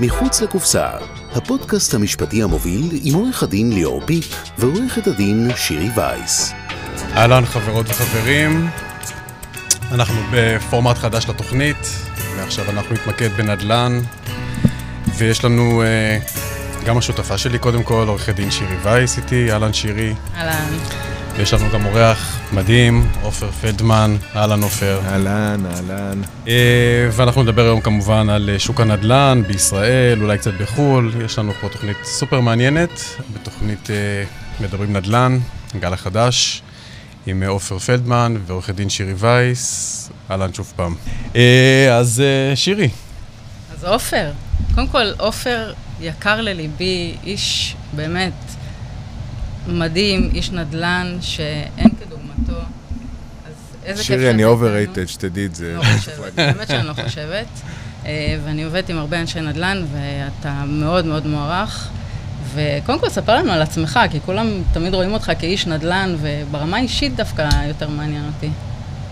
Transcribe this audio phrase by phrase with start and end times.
[0.00, 0.90] מחוץ לקופסה,
[1.32, 4.24] הפודקאסט המשפטי המוביל עם עורך הדין ליאור פיק
[4.58, 6.52] ועורכת הדין שירי וייס.
[7.16, 8.70] אהלן חברות וחברים,
[9.92, 11.76] אנחנו בפורמט חדש לתוכנית,
[12.36, 14.00] ועכשיו אנחנו נתמקד בנדל"ן,
[15.16, 20.14] ויש לנו uh, גם השותפה שלי קודם כל, עורכת דין שירי וייס איתי, אהלן שירי.
[20.36, 20.78] אהלן.
[21.36, 25.00] ויש לנו גם אורח מדהים, עופר פלדמן, אהלן עופר.
[25.06, 26.22] אהלן, אהלן.
[26.48, 31.12] אה, ואנחנו נדבר היום כמובן על אה, שוק הנדל"ן בישראל, אולי קצת בחו"ל.
[31.24, 32.90] יש לנו פה תוכנית סופר מעניינת,
[33.32, 33.96] בתוכנית אה,
[34.60, 35.38] מדברים נדל"ן,
[35.80, 36.62] גל החדש,
[37.26, 40.10] עם עופר פלדמן ועורכת דין שירי וייס.
[40.30, 40.94] אהלן שוב פעם.
[41.92, 42.22] אז
[42.54, 42.88] שירי.
[43.72, 44.32] אז עופר,
[44.74, 48.32] קודם כל, עופר יקר לליבי, איש באמת
[49.66, 51.88] מדהים, איש נדל"ן שאין
[53.88, 55.74] איזה כיף שירי, אני overrated, שתדעי את זה.
[55.76, 57.46] לא חושבת, באמת שאני לא חושבת.
[58.06, 61.88] אה, ואני עובדת עם הרבה אנשי נדל"ן, ואתה מאוד מאוד מוערך.
[62.54, 67.16] וקודם כל, ספר לנו על עצמך, כי כולם תמיד רואים אותך כאיש נדל"ן, וברמה האישית
[67.16, 68.48] דווקא יותר מעניין אותי.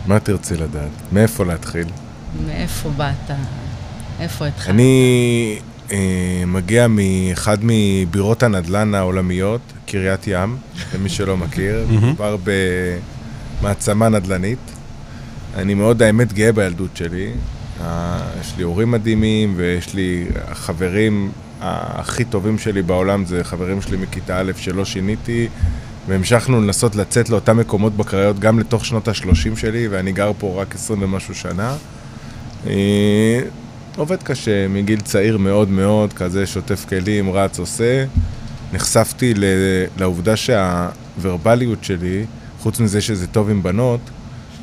[0.07, 0.91] מה תרצי לדעת?
[1.13, 1.87] מאיפה להתחיל?
[2.47, 3.31] מאיפה באת?
[4.21, 4.75] איפה התחלת?
[4.75, 5.59] אני
[5.93, 10.57] אה, מגיע מאחד מבירות הנדל"ן העולמיות, קריית ים,
[10.95, 12.37] למי שלא מכיר, מדובר
[13.61, 14.59] במעצמה נדל"נית.
[15.55, 17.31] אני מאוד, האמת, גאה בילדות שלי.
[17.81, 23.97] אה, יש לי הורים מדהימים ויש לי חברים הכי טובים שלי בעולם, זה חברים שלי
[23.97, 25.49] מכיתה א' שלא שיניתי.
[26.09, 30.75] והמשכנו לנסות לצאת לאותם מקומות בקריות גם לתוך שנות ה-30 שלי, ואני גר פה רק
[30.75, 31.77] 20 ומשהו שנה.
[32.67, 33.41] אה,
[33.97, 38.05] עובד קשה, מגיל צעיר מאוד מאוד, כזה שוטף כלים, רץ, עושה.
[38.73, 39.35] נחשפתי
[39.97, 42.25] לעובדה שהוורבליות שלי,
[42.61, 44.01] חוץ מזה שזה טוב עם בנות,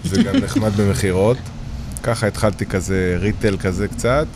[0.04, 1.38] זה גם נחמד במכירות.
[2.04, 4.28] ככה התחלתי כזה ריטל כזה קצת.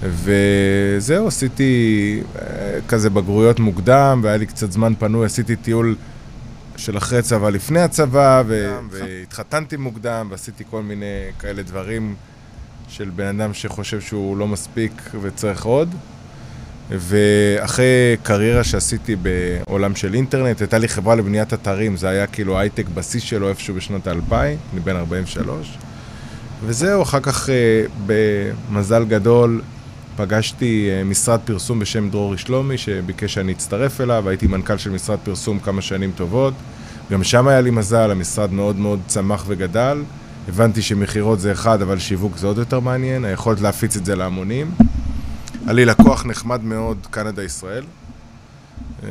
[0.00, 5.96] וזהו, עשיתי אה, כזה בגרויות מוקדם, והיה לי קצת זמן פנוי, עשיתי טיול
[6.76, 8.42] של אחרי צבא לפני הצבא,
[8.90, 12.14] והתחתנתי מוקדם, ועשיתי כל מיני כאלה דברים
[12.88, 15.94] של בן אדם שחושב שהוא לא מספיק וצריך עוד.
[16.90, 22.86] ואחרי קריירה שעשיתי בעולם של אינטרנט, הייתה לי חברה לבניית אתרים, זה היה כאילו הייטק
[22.94, 25.78] בשיא שלו איפשהו בשנות האלפיים, אני בן 43.
[26.64, 27.54] וזהו, אחר כך אה,
[28.06, 29.62] במזל גדול
[30.16, 35.18] פגשתי אה, משרד פרסום בשם דרורי שלומי, שביקש שאני אצטרף אליו, הייתי מנכ"ל של משרד
[35.24, 36.54] פרסום כמה שנים טובות.
[37.10, 40.02] גם שם היה לי מזל, המשרד מאוד מאוד צמח וגדל.
[40.48, 44.70] הבנתי שמכירות זה אחד, אבל שיווק זה עוד יותר מעניין, היכולת להפיץ את זה להמונים.
[45.68, 47.84] היה לי לקוח נחמד מאוד, קנדה ישראל,
[49.02, 49.08] אה,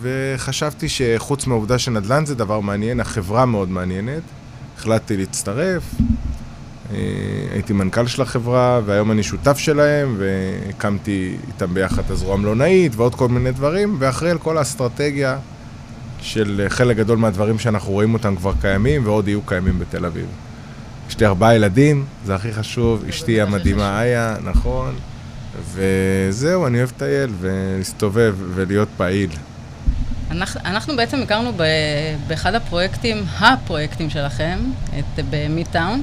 [0.00, 4.22] וחשבתי שחוץ מהעובדה שנדל"ן זה דבר מעניין, החברה מאוד מעניינת.
[4.78, 5.82] החלטתי להצטרף,
[6.92, 6.96] אה,
[7.52, 13.14] הייתי מנכ"ל של החברה, והיום אני שותף שלהם, והקמתי איתם ביחד את הזרוע המלונאית ועוד
[13.14, 15.38] כל מיני דברים, ואחרי כל האסטרטגיה
[16.20, 20.26] של חלק גדול מהדברים שאנחנו רואים אותם כבר קיימים, ועוד יהיו קיימים בתל אביב.
[21.08, 24.94] יש לי ארבעה ילדים, זה הכי חשוב, אשתי המדהימה איה, נכון.
[25.74, 29.30] וזהו, אני אוהב לטייל ולהסתובב ולהיות פעיל.
[30.30, 31.62] אנחנו, אנחנו בעצם הכרנו ב,
[32.26, 34.58] באחד הפרויקטים, הפרויקטים שלכם,
[34.98, 36.02] את, במידטאון.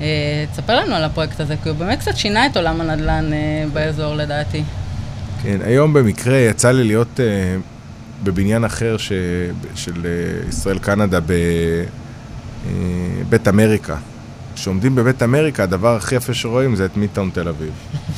[0.00, 3.64] אה, תספר לנו על הפרויקט הזה, כי הוא באמת קצת שינה את עולם הנדל"ן אה,
[3.72, 4.62] באזור לדעתי.
[5.42, 7.20] כן, היום במקרה יצא לי להיות uh,
[8.24, 9.12] בבניין אחר ש,
[9.74, 11.18] של uh, ישראל קנדה
[13.26, 13.96] בבית אמריקה.
[14.60, 17.72] כשעומדים בבית אמריקה, הדבר הכי יפה שרואים זה את מידטאון תל אביב.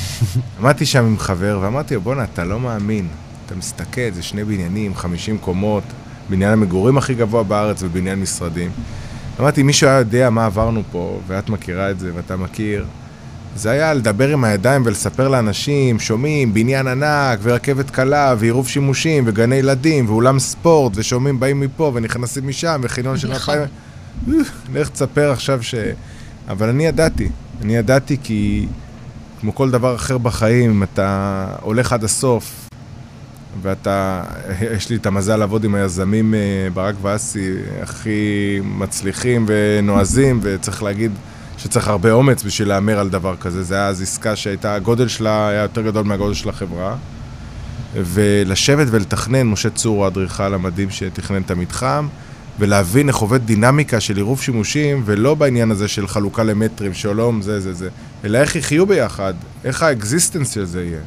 [0.58, 3.08] עמדתי שם עם חבר ואמרתי לו, בואנה, אתה לא מאמין.
[3.46, 5.82] אתה מסתכל, זה שני בניינים, 50 קומות,
[6.30, 8.70] בניין המגורים הכי גבוה בארץ ובניין משרדים.
[9.40, 12.84] אמרתי, מישהו היה יודע מה עברנו פה, ואת מכירה את זה ואתה מכיר,
[13.56, 19.56] זה היה לדבר עם הידיים ולספר לאנשים, שומעים, בניין ענק, ורכבת קלה, ועירוב שימושים, וגני
[19.56, 23.54] ילדים, ואולם ספורט, ושומעים באים מפה ונכנסים משם, וחניון של נכון.
[23.54, 24.44] אלפיים...
[24.74, 25.74] לך תספר עכשיו ש...
[26.50, 27.28] אבל אני ידעתי,
[27.62, 28.66] אני ידעתי כי
[29.40, 32.68] כמו כל דבר אחר בחיים, אתה הולך עד הסוף,
[33.62, 34.22] ואתה,
[34.76, 36.38] יש לי את המזל לעבוד עם היזמים אה,
[36.74, 41.12] ברק ואסי הכי מצליחים ונועזים, וצריך להגיד
[41.58, 43.62] שצריך הרבה אומץ בשביל להמר על דבר כזה.
[43.62, 46.96] זה היה אז עסקה שהייתה, הגודל שלה היה יותר גדול מהגודל של החברה.
[47.94, 52.08] ולשבת ולתכנן, משה צור הוא האדריכל המדהים שתכנן את המתחם,
[52.60, 57.60] ולהבין איך עובד דינמיקה של עירוב שימושים, ולא בעניין הזה של חלוקה למטרים, שלום, זה,
[57.60, 57.88] זה, זה,
[58.24, 59.34] אלא איך יחיו ביחד,
[59.64, 61.00] איך ה existence של זה יהיה.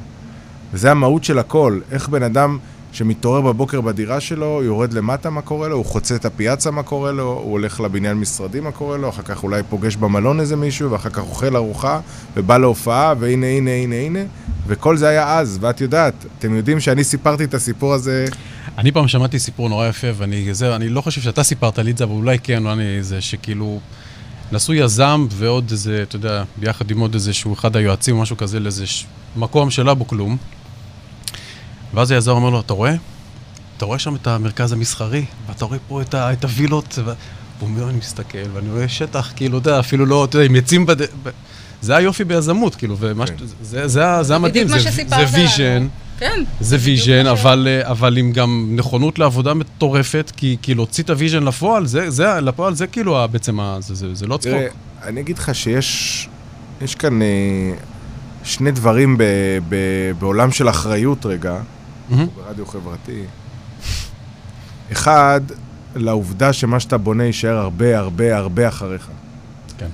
[0.73, 2.57] וזה המהות של הכל, איך בן אדם
[2.91, 7.11] שמתעורר בבוקר בדירה שלו, יורד למטה מה קורה לו, הוא חוצה את הפיאצה מה קורה
[7.11, 10.91] לו, הוא הולך לבניין משרדי מה קורה לו, אחר כך אולי פוגש במלון איזה מישהו,
[10.91, 11.99] ואחר כך אוכל ארוחה,
[12.37, 14.19] ובא להופעה, והנה, הנה, הנה, הנה,
[14.67, 18.25] וכל זה היה אז, ואת יודעת, אתם יודעים שאני סיפרתי את הסיפור הזה...
[18.77, 21.97] אני פעם שמעתי סיפור נורא יפה, ואני זה, אני לא חושב שאתה סיפרת לי את
[21.97, 23.79] זה, אבל אולי כן, אולי זה שכאילו...
[24.51, 28.37] נסעו יזם ועוד איזה, אתה יודע, ביחד עם עוד איזה שהוא אחד היועצים או משהו
[28.37, 29.05] כזה לאיזה ש...
[29.35, 30.37] מקום שלא בו כלום.
[31.93, 32.95] ואז היזם אומר לו, אתה רואה?
[33.77, 36.33] אתה רואה שם את המרכז המסחרי, ואתה רואה פה את, ה...
[36.33, 37.11] את הווילות, ו...
[37.59, 40.55] והוא אומר, אני מסתכל, ואני רואה שטח, כאילו, אתה יודע, אפילו לא, אתה יודע, עם
[40.55, 40.97] עצים בד...
[41.81, 43.37] זה היופי ביזמות, כאילו, ומה כן.
[43.37, 43.41] ש...
[43.61, 45.87] זה, זה, זה המדהים, זה, זה vision.
[46.19, 46.43] כן.
[46.59, 51.14] זה vision, אבל, אה, אבל עם גם נכונות לעבודה מטורפת, כי, כי להוציא את ה
[51.14, 54.53] vision לפועל, זה, זה, לפועל זה כאילו בעצם, ה, זה, זה, זה לא צחוק.
[54.53, 54.67] תראה,
[55.03, 56.29] אני אגיד לך שיש
[56.81, 57.27] יש כאן אה,
[58.43, 59.23] שני דברים ב,
[59.69, 59.75] ב,
[60.19, 61.59] בעולם של אחריות רגע,
[62.09, 62.27] מהמם.
[62.35, 63.23] ברדיו חברתי.
[64.91, 65.41] אחד,
[65.95, 69.07] לעובדה שמה שאתה בונה יישאר הרבה הרבה הרבה אחריך.
[69.77, 69.87] כן.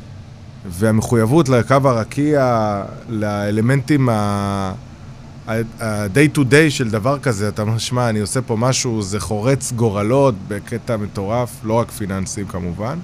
[0.66, 4.74] והמחויבות לקו הרקיע, לאלמנטים ה...
[5.50, 9.72] ה-day to day של דבר כזה, אתה אומר, שמע, אני עושה פה משהו, זה חורץ
[9.72, 12.98] גורלות בקטע מטורף, לא רק פיננסים כמובן.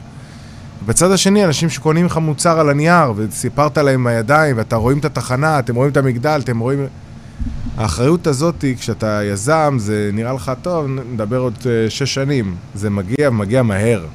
[0.86, 5.06] בצד השני, אנשים שקונים לך מוצר על הנייר, וסיפרת להם עם הידיים, ואתה רואים את
[5.06, 6.88] התחנה, אתם רואים את המגדל, אתם רואים...
[7.78, 12.56] האחריות הזאת, כשאתה יזם, זה נראה לך טוב, נדבר עוד אה, שש שנים.
[12.76, 14.06] זה מגיע, מגיע מהר.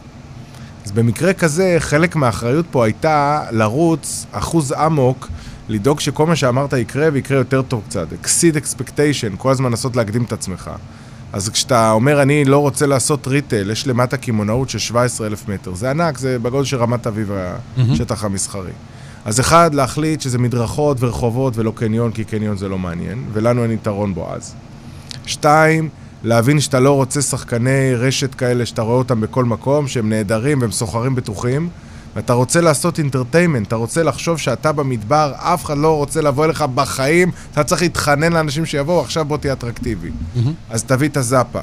[0.87, 5.29] אז במקרה כזה, חלק מהאחריות פה הייתה לרוץ אחוז אמוק,
[5.71, 8.07] לדאוג שכל מה שאמרת יקרה ויקרה יותר טוב קצת.
[8.23, 10.71] exceed expectation, כל הזמן לנסות להקדים את עצמך.
[11.33, 15.75] אז כשאתה אומר, אני לא רוצה לעשות ריטל, יש למטה קמעונאות של 17,000 מטר.
[15.75, 17.31] זה ענק, זה בגודל של רמת אביב,
[17.79, 18.71] השטח המסחרי.
[19.25, 23.71] אז אחד, להחליט שזה מדרכות ורחובות ולא קניון, כי קניון זה לא מעניין, ולנו אין
[23.71, 24.55] יתרון בו אז.
[25.27, 25.89] שתיים,
[26.25, 30.71] להבין שאתה לא רוצה שחקני רשת כאלה שאתה רואה אותם בכל מקום, שהם נהדרים והם
[30.71, 31.69] סוחרים בטוחים,
[32.17, 36.65] ואתה רוצה לעשות אינטרטיימנט, אתה רוצה לחשוב שאתה במדבר, אף אחד לא רוצה לבוא אליך
[36.75, 40.11] בחיים, אתה צריך להתחנן לאנשים שיבואו, עכשיו בוא תהיה אטרקטיבי.
[40.35, 40.53] מהמם.
[40.71, 41.61] אז תביא את הזאפה.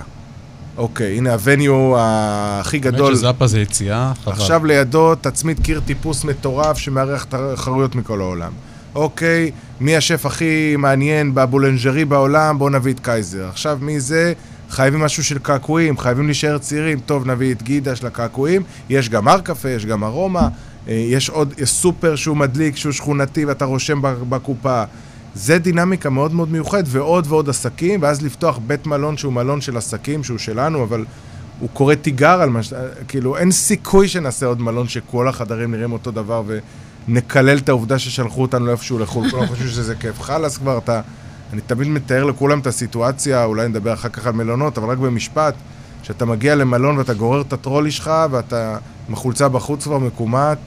[0.77, 3.05] אוקיי, הנה הווניו הכי גדול.
[3.05, 4.33] האמת שזאפה זה יציאה, חבל.
[4.33, 8.51] עכשיו לידו תצמיד קיר טיפוס מטורף שמארח תחרויות מכל העולם.
[8.95, 12.59] אוקיי, מי השף הכי מעניין בבולנג'רי בעולם?
[12.59, 13.47] בואו נביא את קייזר.
[13.49, 14.33] עכשיו, מי זה?
[14.69, 16.99] חייבים משהו של קעקועים, חייבים להישאר צעירים.
[16.99, 18.63] טוב, נביא את גידה של הקעקועים.
[18.89, 20.47] יש גם הר קפה, יש גם ארומה.
[20.87, 24.83] אה, יש עוד, יש סופר שהוא מדליק, שהוא שכונתי ואתה רושם בקופה.
[25.35, 29.77] זה דינמיקה מאוד מאוד מיוחדת, ועוד ועוד עסקים, ואז לפתוח בית מלון שהוא מלון של
[29.77, 31.05] עסקים, שהוא שלנו, אבל
[31.59, 32.73] הוא קורא תיגר על מה ש...
[33.07, 36.43] כאילו, אין סיכוי שנעשה עוד מלון שכל החדרים נראים אותו דבר
[37.07, 39.29] ונקלל את העובדה ששלחו אותנו לאיפשהו לחו"ל.
[39.29, 40.21] כולם חושבים שזה כיף.
[40.21, 41.01] חלאס כבר, אתה...
[41.53, 45.53] אני תמיד מתאר לכולם את הסיטואציה, אולי נדבר אחר כך על מלונות, אבל רק במשפט,
[46.03, 48.77] שאתה מגיע למלון ואתה גורר את הטרולי שלך, ואתה
[49.07, 50.57] עם החולצה בחוץ כבר מקומט,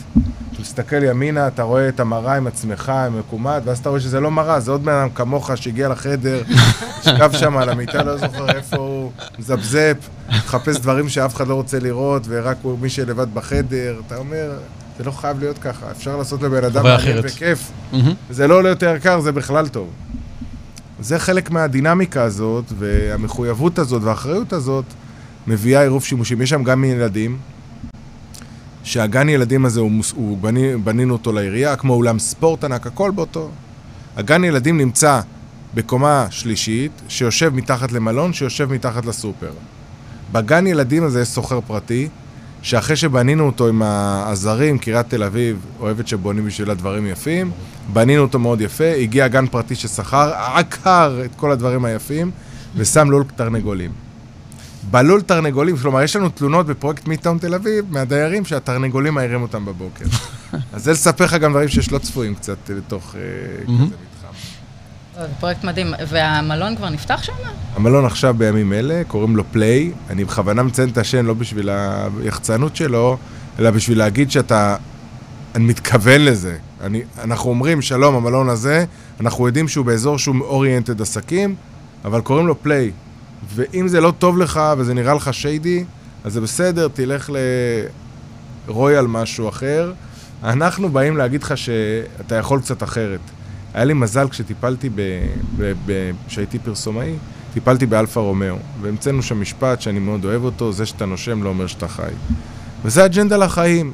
[0.53, 4.21] אתה מסתכל ימינה, אתה רואה את המראה עם עצמך, עם מקומט, ואז אתה רואה שזה
[4.21, 6.43] לא מראה, זה עוד בן אדם כמוך שהגיע לחדר,
[7.01, 9.97] ישכב שם על המיטה, לא זוכר איפה הוא, מזפזפ,
[10.29, 14.51] מחפש דברים שאף אחד לא רוצה לראות, ורק הוא מי שלבד בחדר, אתה אומר,
[14.99, 17.19] זה לא חייב להיות ככה, אפשר לעשות לבן אדם מעניין.
[17.23, 17.71] וכיף.
[17.93, 18.15] מהמם.
[18.31, 19.89] זה לא עולה יותר יקר, זה בכלל טוב.
[21.01, 24.85] זה חלק מהדינמיקה הזאת, והמחויבות הזאת והאחריות הזאת
[25.47, 26.43] מביאה עירוב שימושים.
[26.43, 27.39] יש שם גם ילדים,
[28.85, 33.51] שהגן ילדים הזה, הוא, הוא בני, בנינו אותו לעירייה, כמו אולם ספורט ענק, הכל באותו.
[34.17, 35.21] הגן ילדים נמצא
[35.75, 39.53] בקומה שלישית, שיושב מתחת למלון, שיושב מתחת לסופר.
[40.33, 42.09] בגן ילדים הזה יש סוחר פרטי,
[42.63, 47.51] שאחרי שבנינו אותו עם העזרים, קריית תל אביב אוהבת שבונים בשבילה דברים יפים,
[47.93, 52.31] בנינו אותו מאוד יפה, הגיע גן פרטי ששכר, עקר את כל הדברים היפים,
[52.77, 53.91] ושם לול תרנגולים.
[54.91, 60.05] בלול תרנגולים, כלומר, יש לנו תלונות בפרויקט מיטאון תל אביב, מהדיירים שהתרנגולים מעירים אותם בבוקר.
[60.73, 63.21] אז זה לספר לך גם דברים שיש לא צפויים קצת בתוך אה,
[63.65, 63.95] כזה מתחם.
[63.95, 64.10] לא,
[65.27, 65.95] זה פרויקט מדהים.
[66.09, 67.33] והמלון כבר נפתח שם?
[67.75, 69.93] המלון עכשיו בימים אלה, קוראים לו פליי.
[70.11, 71.71] אני בכוונה מציין את השם לא בשביל
[72.23, 73.17] היחצנות שלו,
[73.59, 74.77] אלא בשביל להגיד שאתה...
[75.55, 76.57] אני מתכוון לזה.
[76.81, 78.85] אני, אנחנו אומרים, שלום, המלון הזה,
[79.21, 81.55] אנחנו יודעים שהוא באזור שהוא אוריינטד עסקים,
[82.05, 82.91] אבל קוראים לו פליי.
[83.55, 85.85] ואם זה לא טוב לך וזה נראה לך שיידי,
[86.25, 87.31] אז זה בסדר, תלך
[88.69, 89.93] לרויאל משהו אחר.
[90.45, 93.21] אנחנו באים להגיד לך שאתה יכול קצת אחרת.
[93.75, 95.01] היה לי מזל כשטיפלתי, ב-
[95.59, 97.13] ב- ב- כשהייתי פרסומאי,
[97.55, 101.49] טיפלתי ב Alfa Romeo, והמצאנו שם משפט שאני מאוד אוהב אותו, זה שאתה נושם לא
[101.49, 102.03] אומר שאתה חי.
[102.85, 103.93] וזה אג'נדה לחיים.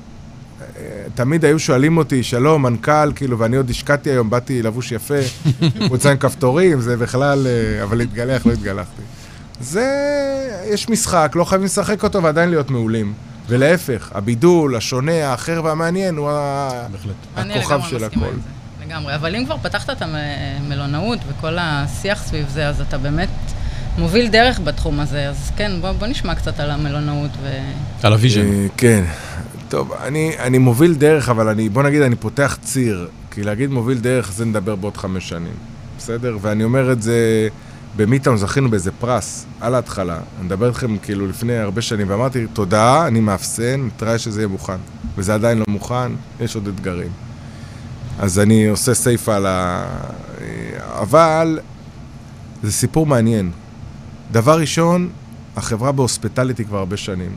[1.14, 5.14] תמיד היו שואלים אותי, שלום, מנכ"ל, כאילו, ואני עוד השקעתי היום, באתי לבוש יפה,
[5.86, 9.02] חולצה עם כפתורים, זה בכלל, אה, אבל להתגלח, לא התגלחתי.
[9.60, 9.86] זה,
[10.70, 13.12] יש משחק, לא חייבים לשחק אותו ועדיין להיות מעולים.
[13.48, 16.30] ולהפך, הבידול, השונה, האחר והמעניין הוא
[17.36, 18.18] הכוכב של הכל.
[18.86, 23.28] לגמרי, אבל אם כבר פתחת את המלונאות וכל השיח סביב זה, אז אתה באמת
[23.98, 27.46] מוביל דרך בתחום הזה, אז כן, בוא, בוא נשמע קצת על המלונאות ו...
[28.02, 28.40] על ה vision.
[28.40, 29.04] אה, כן.
[29.68, 33.08] טוב, אני, אני מוביל דרך, אבל אני, בוא נגיד, אני פותח ציר.
[33.30, 35.54] כי להגיד מוביל דרך, זה נדבר בעוד חמש שנים.
[35.98, 36.36] בסדר?
[36.40, 37.48] ואני אומר את זה,
[37.96, 40.14] במידטאון זכינו באיזה פרס, על ההתחלה.
[40.38, 44.76] אני מדבר איתכם כאילו לפני הרבה שנים, ואמרתי, תודה, אני מאפסן, נתראה שזה יהיה מוכן.
[45.16, 47.25] וזה עדיין לא מוכן, יש עוד אתגרים.
[48.18, 49.86] אז אני עושה סייפה על ה...
[50.78, 51.58] אבל
[52.62, 53.50] זה סיפור מעניין.
[54.32, 55.08] דבר ראשון,
[55.56, 57.30] החברה ב hospitality כבר הרבה שנים.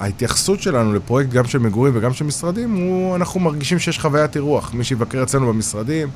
[0.00, 4.74] ההתייחסות שלנו לפרויקט גם של מגורים וגם של משרדים, הוא, אנחנו מרגישים שיש חוויית אירוח.
[4.74, 6.08] מי שיבקר אצלנו במשרדים,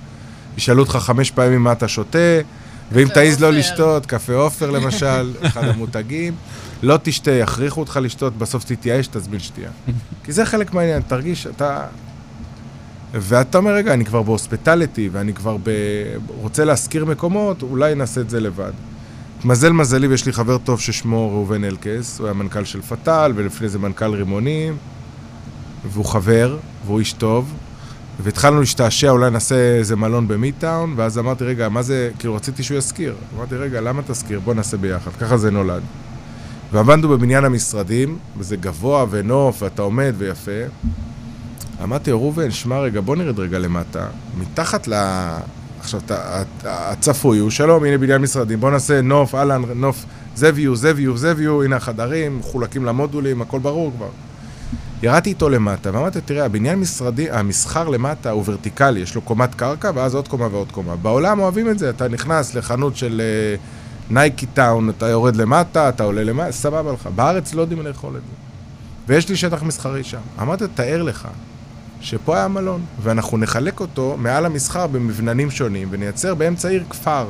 [0.56, 2.18] ישאלו אותך חמש פעמים מה אתה שותה,
[2.92, 6.35] ואם תעיז לא לשתות, קפה עופר למשל, אחד המותגים,
[6.82, 9.70] לא תשתה, יכריחו אותך לשתות, בסוף תתייאש, תזמין שתייה.
[10.25, 11.87] כי זה חלק מהעניין, תרגיש, אתה...
[13.20, 15.70] ואתה אומר, רגע, אני כבר בהוספיטליטי, ואני כבר ב...
[16.40, 18.73] רוצה להשכיר מקומות, אולי נעשה את זה לבד.
[19.38, 23.68] התמזל מזלי ויש לי חבר טוב ששמו ראובן אלקס, הוא היה מנכ"ל של פטל, ולפני
[23.68, 24.76] זה מנכ"ל רימונים,
[25.92, 27.52] והוא חבר, והוא איש טוב,
[28.20, 32.78] והתחלנו להשתעשע, אולי נעשה איזה מלון במיטאון, ואז אמרתי, רגע, מה זה, כאילו רציתי שהוא
[32.78, 33.14] ישכיר.
[33.37, 34.40] אמרתי, רגע, למה תשכיר?
[34.40, 35.11] בוא נעשה ביחד.
[35.20, 35.82] ככה זה נולד.
[36.73, 40.50] ועבדנו בבניין המשרדים, וזה גבוה ונוף, ואתה עומד ויפה.
[41.83, 44.06] אמרתי לו, ראובן, שמע רגע, בוא נרד רגע למטה.
[44.38, 44.95] מתחת ל...
[45.80, 46.00] עכשיו,
[46.64, 50.04] הצפוי הוא, שלום, הנה בניין משרדים, בוא נעשה נוף, אהלן, נוף,
[50.35, 54.09] זה ויו, זה ויו, זה ויו, הנה החדרים, מחולקים למודולים, הכל ברור כבר.
[55.02, 59.90] ירדתי איתו למטה, ואמרתי, תראה, הבניין משרדי, המסחר למטה הוא ורטיקלי, יש לו קומת קרקע,
[59.95, 60.97] ואז עוד קומה ועוד קומה.
[60.97, 63.23] בעולם אוהבים את זה, אתה נכנס לחנות של
[64.11, 67.09] נייקי uh, טאון, אתה יורד למטה, אתה עולה למטה, סבבה לך.
[67.14, 68.37] בארץ לא יודעים לאכול את זה.
[69.06, 70.18] ויש לי שטח מסחרי שם.
[70.42, 71.28] אמרתי, תאר לך,
[72.00, 77.26] שפה היה מלון, ואנחנו נחלק אותו מעל המסחר במבננים שונים, ונייצר באמצע עיר כפר.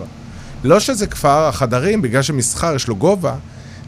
[0.64, 3.35] לא שזה כפר, החדרים, בגלל שמסחר יש לו גובה,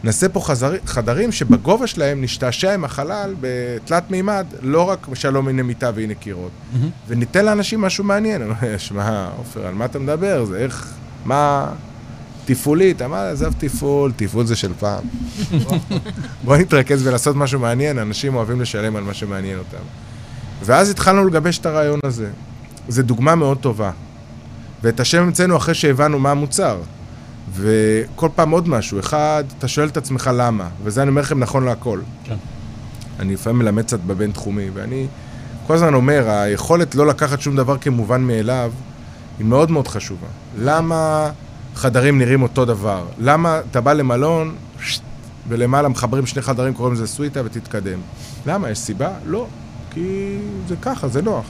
[0.04, 5.62] נעשה פה חזר, חדרים שבגובה שלהם נשתעשע עם החלל בתלת מימד, לא רק שלום הנה
[5.62, 6.50] מיטה והנה קירות.
[6.50, 6.86] Mm-hmm.
[7.08, 8.42] וניתן לאנשים משהו מעניין.
[8.78, 10.44] שמע, עופר, על מה אתה מדבר?
[10.44, 10.94] זה איך,
[11.24, 11.68] מה...
[12.48, 15.04] תפעולית, אמר, עזב תפעול, תפעול זה של פעם.
[16.44, 19.84] בוא נתרכז ולעשות משהו מעניין, אנשים אוהבים לשלם על מה שמעניין אותם.
[20.62, 22.30] ואז התחלנו לגבש את הרעיון הזה.
[22.88, 23.90] זו דוגמה מאוד טובה.
[24.82, 26.78] ואת השם המצאנו אחרי שהבנו מה המוצר.
[27.52, 29.00] וכל פעם עוד משהו.
[29.00, 32.00] אחד, אתה שואל את עצמך למה, וזה אני אומר לכם נכון להכל.
[32.24, 32.36] כן.
[33.18, 35.06] אני לפעמים מלמד קצת בבין-תחומי, ואני
[35.66, 38.72] כל הזמן אומר, היכולת לא לקחת שום דבר כמובן מאליו,
[39.38, 40.26] היא מאוד מאוד חשובה.
[40.58, 41.30] למה
[41.74, 43.06] חדרים נראים אותו דבר?
[43.18, 44.54] למה אתה בא למלון,
[45.48, 47.98] ולמעלה מחברים שני חדרים, קוראים לזה סוויטה ותתקדם?
[48.46, 48.70] למה?
[48.70, 49.10] יש סיבה?
[49.26, 49.46] לא.
[49.90, 50.36] כי
[50.68, 51.46] זה ככה, זה נוח.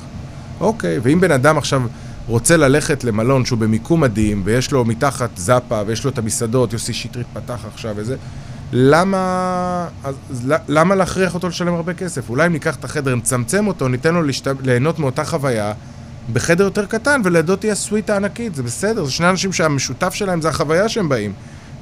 [0.60, 1.82] אוקיי, ואם בן אדם עכשיו
[2.26, 6.92] רוצה ללכת למלון שהוא במיקום מדהים, ויש לו מתחת זאפה, ויש לו את המסעדות, יוסי
[6.92, 8.16] שטרית פתח עכשיו וזה,
[8.72, 10.14] למה, אז,
[10.68, 12.30] למה להכריח אותו לשלם הרבה כסף?
[12.30, 14.46] אולי אם ניקח את החדר, נצמצם אותו, ניתן לו לשת...
[14.62, 15.72] ליהנות מאותה חוויה
[16.32, 20.48] בחדר יותר קטן, ולידו תהיה סוויטה ענקית, זה בסדר, זה שני אנשים שהמשותף שלהם זה
[20.48, 21.32] החוויה שהם באים,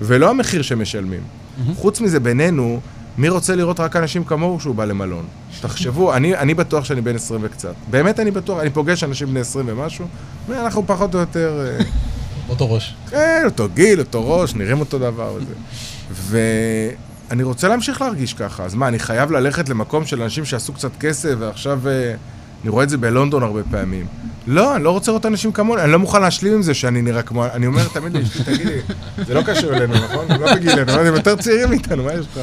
[0.00, 1.20] ולא המחיר שהם משלמים.
[1.20, 1.74] Mm-hmm.
[1.74, 2.80] חוץ מזה, בינינו,
[3.18, 5.24] מי רוצה לראות רק אנשים כמוהו כשהוא בא למלון?
[5.60, 7.74] תחשבו, אני, אני בטוח שאני בן 20 וקצת.
[7.90, 10.06] באמת אני בטוח, אני פוגש אנשים בני 20 ומשהו,
[10.48, 11.66] ואנחנו פחות או יותר...
[11.78, 11.84] אה,
[12.48, 12.94] אותו ראש.
[13.10, 15.54] כן, אותו גיל, אותו ראש, נראים אותו דבר וזה.
[17.30, 18.64] ואני רוצה להמשיך להרגיש ככה.
[18.64, 22.14] אז מה, אני חייב ללכת למקום של אנשים שעשו קצת כסף, ועכשיו אה,
[22.62, 24.06] אני רואה את זה בלונדון הרבה פעמים.
[24.46, 27.22] לא, אני לא רוצה לראות אנשים כמוני, אני לא מוכן להשלים עם זה שאני נראה
[27.22, 27.46] כמו...
[27.46, 28.78] אני אומר תמיד לאשתי, תגידי,
[29.26, 30.26] זה לא קשור אלינו, נכון?
[30.40, 32.40] לא בגילנו, הם יותר צעירים מאיתנו, מה יש לך?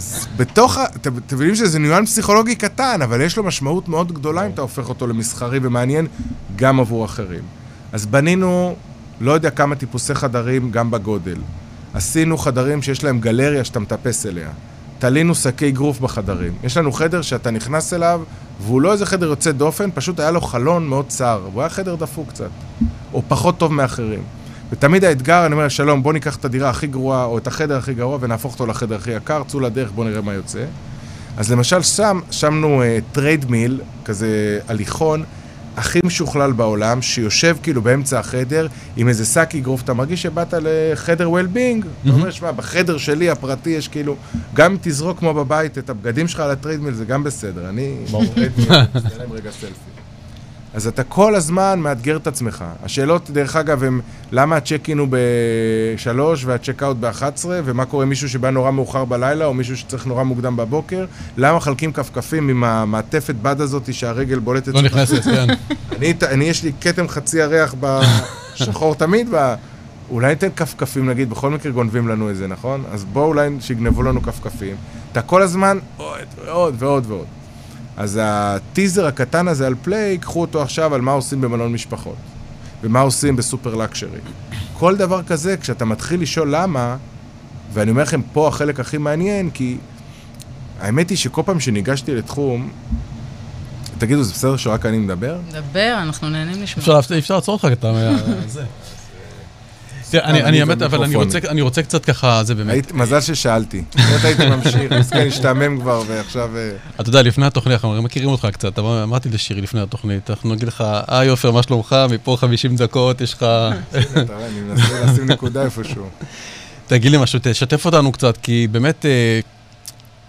[0.00, 0.84] אז בתוך ה...
[0.96, 4.88] אתם מבינים שזה ניואנס פסיכולוגי קטן, אבל יש לו משמעות מאוד גדולה אם אתה הופך
[4.88, 6.06] אותו למסחרי ומעניין
[6.56, 7.42] גם עבור אחרים.
[7.92, 8.76] אז בנינו,
[9.20, 11.36] לא יודע כמה טיפוסי חדרים, גם בגודל.
[11.94, 14.48] עשינו חדרים שיש להם גלריה שאתה מטפס אליה.
[14.98, 16.52] תלינו שקי אגרוף בחדרים.
[16.64, 18.22] יש לנו חדר שאתה נכנס אליו,
[18.60, 21.94] והוא לא איזה חדר יוצא דופן, פשוט היה לו חלון מאוד צר, והוא היה חדר
[21.94, 22.50] דפוק קצת,
[23.12, 24.22] או פחות טוב מאחרים.
[24.72, 27.94] ותמיד האתגר, אני אומר, שלום, בוא ניקח את הדירה הכי גרועה, או את החדר הכי
[27.94, 30.64] גרוע, ונהפוך אותו לחדר הכי יקר, צאו לדרך, בוא נראה מה יוצא.
[31.36, 35.24] אז למשל שם, שמנו treadmill uh,, כזה הליכון,
[35.76, 41.28] הכי משוכלל בעולם, שיושב כאילו באמצע החדר, עם איזה שק אגרוף, אתה מרגיש שבאת לחדר
[41.28, 42.08] well-being, mm-hmm.
[42.08, 44.16] אתה אומר, שמע, בחדר שלי הפרטי יש כאילו,
[44.54, 47.96] גם אם תזרוק כמו בבית את הבגדים שלך על ה treadmill, זה גם בסדר, אני...
[48.10, 48.24] ברור.
[49.30, 49.99] רגע סלפי.
[50.74, 52.64] אז אתה כל הזמן מאתגר את עצמך.
[52.82, 54.00] השאלות, דרך אגב, הן
[54.32, 59.54] למה הצ'ק-אין הוא ב-3 והצ'ק-אאוט ב-11, ומה קורה עם מישהו שבא נורא מאוחר בלילה, או
[59.54, 64.74] מישהו שצריך נורא מוקדם בבוקר, למה מחלקים כפכפים עם המעטפת בד הזאת שהרגל בולטת...
[64.74, 65.46] לא נכנסת, כן.
[65.96, 69.54] אני, אני, יש לי כתם חצי ירח בשחור תמיד, ב...
[70.10, 72.84] אולי ניתן כפכפים נגיד, בכל מקרה גונבים לנו איזה, נכון?
[72.92, 74.76] אז בואו אולי שיגנבו לנו כפכפים.
[75.12, 77.39] אתה כל הזמן עוד ועוד ועוד ועוד.
[78.00, 82.16] אז הטיזר הקטן הזה על פליי, קחו אותו עכשיו על מה עושים במלון משפחות,
[82.82, 84.18] ומה עושים בסופר לקשרי.
[84.78, 86.96] כל דבר כזה, כשאתה מתחיל לשאול למה,
[87.72, 89.76] ואני אומר לכם, פה החלק הכי מעניין, כי
[90.80, 92.70] האמת היא שכל פעם שניגשתי לתחום,
[93.98, 95.38] תגידו, זה בסדר שרק אני מדבר?
[95.50, 96.98] דבר, אנחנו נהנים לשמוע.
[96.98, 97.92] אפשר אפשר לעצור אותך, אתה...
[98.46, 98.64] זה.
[100.10, 102.92] תראה, אני- אני האמת, אבל אני רוצה- אני רוצה קצת ככה, זה באמת...
[102.92, 103.82] מזל ששאלתי.
[103.96, 106.56] באמת הייתי ממשיך, מסכן, השתעמם כבר, ועכשיו...
[106.56, 110.68] אה, אתה יודע, לפני התוכנית, אנחנו מכירים אותך קצת, אמרתי לשירי לפני התוכנית, אנחנו נגיד
[110.68, 111.96] לך, היי עופר, מה שלומך?
[112.10, 113.42] מפה 50 דקות, יש לך...
[113.92, 116.04] אני מנסה לשים נקודה איפשהו.
[116.86, 119.40] תגיד לי משהו, תשתף אותנו קצת, כי באמת אה,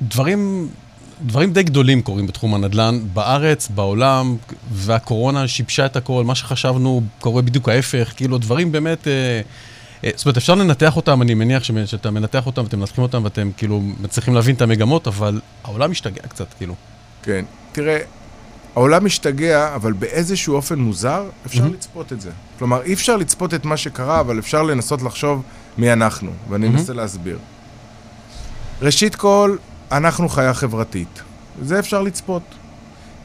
[0.02, 0.68] דברים,
[1.26, 4.36] דברים די גדולים קורים בתחום הנדל"ן, בארץ, בעולם,
[4.72, 9.08] והקורונה שיבשה את הכל, מה שחשבנו קורה בדיוק ההפך, כאילו דברים באמת...
[9.08, 9.42] אה, אה,
[10.16, 13.82] זאת אומרת, אפשר לנתח אותם, אני מניח שאתה מנתח אותם ואתם מנתחים אותם ואתם כאילו
[14.02, 16.76] מצליחים להבין את המגמות, אבל העולם משתגע קצת, כאילו.
[17.24, 17.46] כן.
[17.72, 18.00] תראה,
[18.76, 21.74] העולם משתגע, אבל באיזשהו אופן מוזר, אפשר מהמם.
[21.74, 22.30] לצפות את זה.
[22.60, 25.44] כלומר, אי אפשר לצפות את מה שקרה, אבל אפשר לנסות לחשוב
[25.78, 26.80] מי אנחנו, ואני מהמם.
[26.80, 27.38] אנסה להסביר.
[28.82, 29.58] ראשית כל,
[29.92, 31.22] אנחנו חיה חברתית.
[31.62, 32.44] זה אפשר לצפות.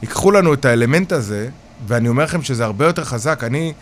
[0.01, 1.49] ייקחו לנו את האלמנט הזה,
[1.87, 3.43] ואני אומר לכם שזה הרבה יותר חזק.
[3.43, 3.73] אני,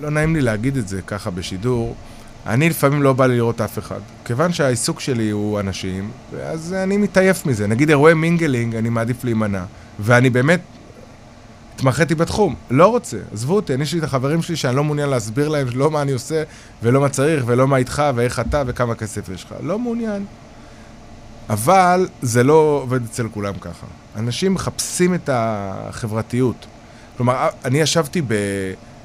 [0.00, 1.94] לא נעים לי להגיד את זה ככה בשידור,
[2.48, 4.00] אני לפעמים לא בא לראות אף אחד.
[4.24, 6.10] כיוון שהעיסוק שלי הוא אנשים,
[6.42, 7.66] אז אני מתעייף מזה.
[7.66, 9.64] נגיד אירועי mingling, אני מעדיף להימנע.
[10.00, 10.60] ואני באמת
[11.74, 12.54] התמחיתי בתחום.
[12.70, 15.66] לא רוצה, עזבו אותי, אני יש לי את החברים שלי שאני לא מעוניין להסביר להם
[15.74, 16.42] לא מה אני עושה,
[16.82, 19.54] ולא מה צריך, ולא מה איתך, ואיך אתה, וכמה כסף יש לך.
[19.62, 20.24] לא מעוניין.
[21.50, 23.86] אבל זה לא עובד אצל כולם ככה.
[24.16, 26.66] אנשים מחפשים את החברתיות.
[27.16, 28.34] כלומר, אני ישבתי ב...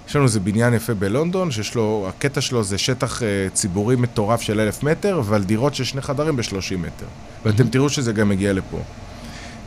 [0.07, 4.41] יש לנו איזה בניין יפה בלונדון, שיש לו, הקטע שלו זה שטח אה, ציבורי מטורף
[4.41, 7.05] של אלף מטר, אבל דירות של שני חדרים בשלושים מטר.
[7.45, 8.79] ואתם תראו שזה גם מגיע לפה.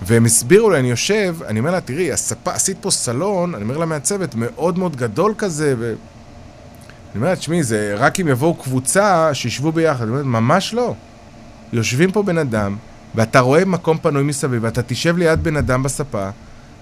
[0.03, 3.77] והם הסבירו לי, אני יושב, אני אומר לה, תראי, הספה, עשית פה סלון, אני אומר
[3.77, 5.95] לה מהצוות, מאוד מאוד גדול כזה, ו...
[7.17, 10.03] אני אומר לה, תשמעי, זה רק אם יבואו קבוצה, שישבו ביחד.
[10.03, 10.95] אני אומר, ממש לא.
[11.73, 12.77] יושבים פה בן אדם,
[13.15, 16.29] ואתה רואה מקום פנוי מסביב, ואתה תשב ליד בן אדם בספה,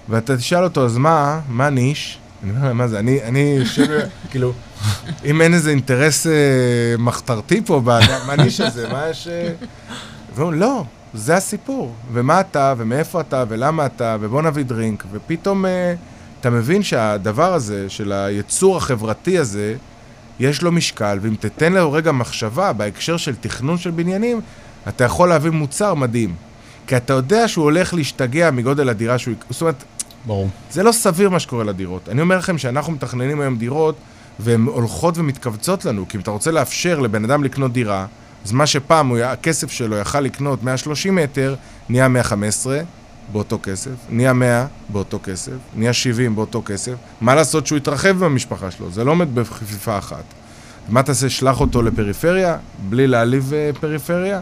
[0.09, 2.19] ואתה תשאל אותו, אז מה, מה ניש?
[2.45, 3.59] אני אומר, מה זה, אני, אני
[4.31, 4.53] כאילו,
[5.25, 6.33] אם אין איזה אינטרס אה,
[6.99, 7.81] מחתרתי פה,
[8.27, 9.27] מה ניש הזה, מה יש...
[9.27, 9.53] אה?"
[10.35, 11.95] והוא, לא, זה הסיפור.
[12.13, 15.95] ומה אתה, ומאיפה אתה, ולמה אתה, ובוא נביא דרינק, ופתאום אה,
[16.39, 19.75] אתה מבין שהדבר הזה, של היצור החברתי הזה,
[20.39, 24.41] יש לו משקל, ואם תתן לו רגע מחשבה בהקשר של תכנון של בניינים,
[24.87, 26.35] אתה יכול להביא מוצר מדהים.
[26.87, 29.35] כי אתה יודע שהוא הולך להשתגע מגודל הדירה שהוא...
[29.49, 29.83] זאת אומרת,
[30.25, 30.49] ברור.
[30.71, 32.09] זה לא סביר מה שקורה לדירות.
[32.09, 33.95] אני אומר לכם שאנחנו מתכננים היום דירות,
[34.39, 38.05] והן הולכות ומתכווצות לנו, כי אם אתה רוצה לאפשר לבן אדם לקנות דירה,
[38.45, 41.55] אז מה שפעם היה- הכסף שלו יכל לקנות 130 מטר,
[41.89, 42.79] נהיה 115
[43.31, 46.93] באותו כסף, נהיה 100 באותו כסף, נהיה 70 באותו כסף.
[47.21, 48.91] מה לעשות שהוא יתרחב במשפחה שלו?
[48.91, 50.23] זה לא עומד בכפיפה אחת.
[50.89, 52.57] מה תעשה, שלח אותו לפריפריה,
[52.89, 54.41] בלי להעליב אה, פריפריה?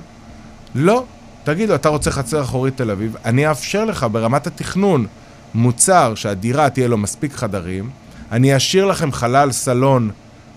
[0.76, 1.04] לא.
[1.44, 5.06] תגיד לו, אתה רוצה חצר אחורית תל אביב, אני אאפשר לך ברמת התכנון
[5.54, 7.90] מוצר שהדירה תהיה לו מספיק חדרים,
[8.32, 10.10] אני אשאיר לכם חלל סלון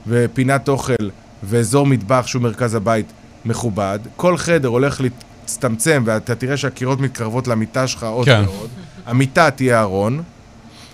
[0.07, 1.09] ופינת אוכל
[1.43, 3.13] ואזור מטבח שהוא מרכז הבית
[3.45, 8.43] מכובד, כל חדר הולך להצטמצם ואתה תראה שהקירות מתקרבות למיטה שלך עוד כן.
[8.47, 8.71] ועוד,
[9.07, 10.23] המיטה תהיה ארון,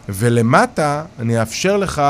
[0.09, 2.03] ולמטה אני אאפשר לך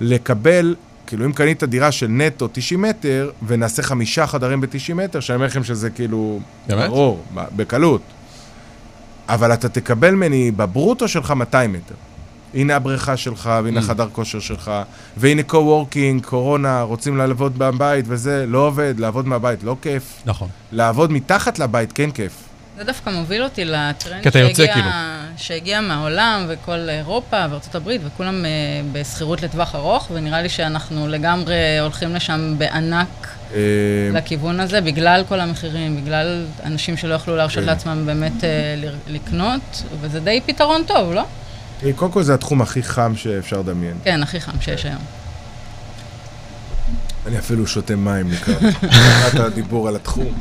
[0.00, 0.74] לקבל,
[1.06, 5.46] כאילו אם קנית דירה של נטו 90 מטר, ונעשה חמישה חדרים ב-90 מטר, שאני אומר
[5.46, 6.40] לכם שזה כאילו...
[6.66, 6.88] באמת?
[6.90, 8.02] ברור, בקלות.
[9.34, 11.94] אבל אתה תקבל ממני בברוטו שלך 200 מטר.
[12.54, 13.82] הנה הבריכה שלך, והנה Mm.
[13.82, 14.70] חדר כושר שלך,
[15.16, 20.22] והנה co-working, קורונה, רוצים לעבוד מהבית וזה, לא עובד, לעבוד מהבית לא כיף.
[20.26, 20.48] נכון.
[20.72, 22.32] לעבוד מתחת לבית כן כיף.
[22.82, 24.88] זה דווקא מוביל אותי לטרנד שהגיע, כאילו.
[25.36, 28.50] שהגיע מהעולם וכל אירופה וארצות הברית וכולם אה,
[28.92, 33.08] בשכירות לטווח ארוך, ונראה לי שאנחנו לגמרי הולכים לשם בענק
[33.54, 33.58] אה,
[34.12, 37.66] לכיוון הזה, בגלל כל המחירים, בגלל אנשים שלא יכלו להרשות כן.
[37.66, 38.50] לעצמם באמת אה,
[39.08, 41.22] לקנות, וזה די פתרון טוב, לא?
[41.96, 43.94] קודם כל זה התחום הכי חם שאפשר לדמיין.
[44.04, 45.21] כן, הכי חם שיש היום.
[47.26, 48.54] אני אפילו שותה מים לקראת
[49.34, 50.32] הדיבור על התחום.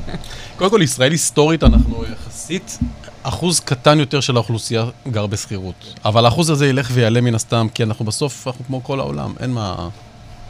[0.58, 2.80] קודם כל, ישראל היסטורית, אנחנו יחסית
[3.24, 5.94] אחוז קטן יותר של האוכלוסייה גר בשכירות.
[6.06, 9.52] אבל האחוז הזה ילך ויעלה מן הסתם, כי אנחנו בסוף, אנחנו כמו כל העולם, אין
[9.52, 9.89] מה...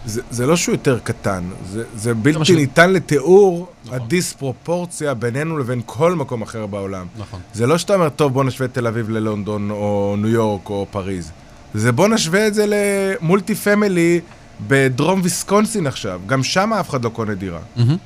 [0.06, 3.96] זה, זה לא שהוא יותר קטן, זה, זה בלתי ש- ניתן לתיאור נכון.
[4.00, 7.06] הדיספרופורציה בינינו לבין כל מקום אחר בעולם.
[7.18, 7.40] נכון.
[7.54, 10.86] זה לא שאתה אומר, טוב, בוא נשווה את תל אביב ללונדון, או ניו יורק, או
[10.92, 11.32] פריז.
[11.74, 14.20] זה בוא נשווה את זה למולטי פמילי
[14.68, 16.22] בדרום ויסקונסין עכשיו.
[16.26, 17.60] גם שם אף אחד לא קונה דירה.
[17.76, 17.98] מהמם.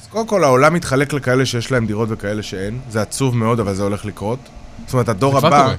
[0.00, 2.80] אז קודם כל, העולם מתחלק לכאלה שיש להם דירות וכאלה שאין.
[2.90, 4.38] זה עצוב מאוד, אבל זה הולך לקרות.
[4.86, 5.62] זאת אומרת, הדור זה הבא...
[5.62, 5.74] קורה.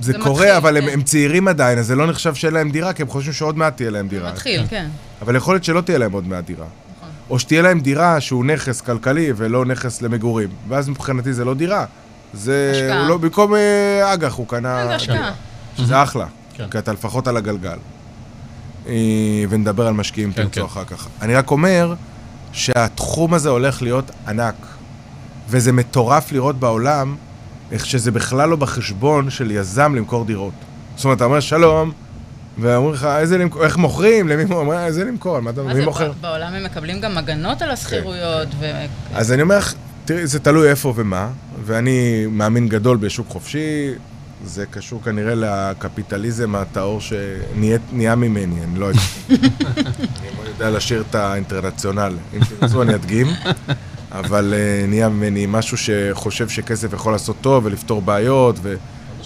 [0.00, 0.92] זה זה קורה, מתחיל, אבל הם, כן.
[0.92, 3.76] הם צעירים עדיין, אז זה לא נחשב שאין להם דירה, כי הם חושבים שעוד מעט
[3.76, 4.32] תהיה להם דירה.
[4.32, 4.88] מתחיל, כן.
[5.22, 6.66] אבל יכול להיות שלא תהיה להם עוד מעט דירה.
[6.96, 7.08] נכון.
[7.30, 10.48] או שתהיה להם דירה שהוא נכס כלכלי ולא נכס למגורים.
[10.68, 11.84] ואז מבחינתי זה לא דירה.
[12.32, 12.72] זה...
[12.74, 13.08] השקעה.
[13.08, 14.82] לא, במקום אה, אג"ח הוא קנה...
[14.82, 15.32] כן, זה השקעה.
[15.76, 16.26] שזה אחלה.
[16.54, 16.66] כן.
[16.70, 17.78] כי אתה לפחות על הגלגל.
[18.88, 18.94] אה,
[19.48, 20.66] ונדבר על משקיעים כן, תרצו כן.
[20.66, 21.08] אחר כך.
[21.22, 21.94] אני רק אומר
[22.52, 24.54] שהתחום הזה הולך להיות ענק.
[25.48, 27.16] וזה מטורף לראות בעולם
[27.72, 30.52] איך שזה בכלל לא בחשבון של יזם למכור דירות.
[30.96, 31.92] זאת אומרת, אתה אומר שלום,
[32.58, 34.28] ואומרים לך, איזה למכור, איך מוכרים?
[34.28, 34.44] למי?
[34.54, 35.40] אומר, איזה למכור?
[35.40, 36.12] מה אתה מי מוכר?
[36.20, 38.66] בעולם הם מקבלים גם הגנות על השכירויות, ו...
[39.14, 39.74] אז אני אומר לך,
[40.04, 41.28] תראי, זה תלוי איפה ומה,
[41.64, 43.90] ואני מאמין גדול בשוק חופשי,
[44.44, 49.00] זה קשור כנראה לקפיטליזם הטהור שנהיה ממני, אני לא יודע.
[49.30, 49.38] אני
[50.44, 52.16] לא יודע לשיר את האינטרנציונל.
[52.34, 53.26] אם תרצו אני אדגים,
[54.12, 58.56] אבל אה, נהיה ממני משהו שחושב שכסף יכול לעשות טוב ולפתור בעיות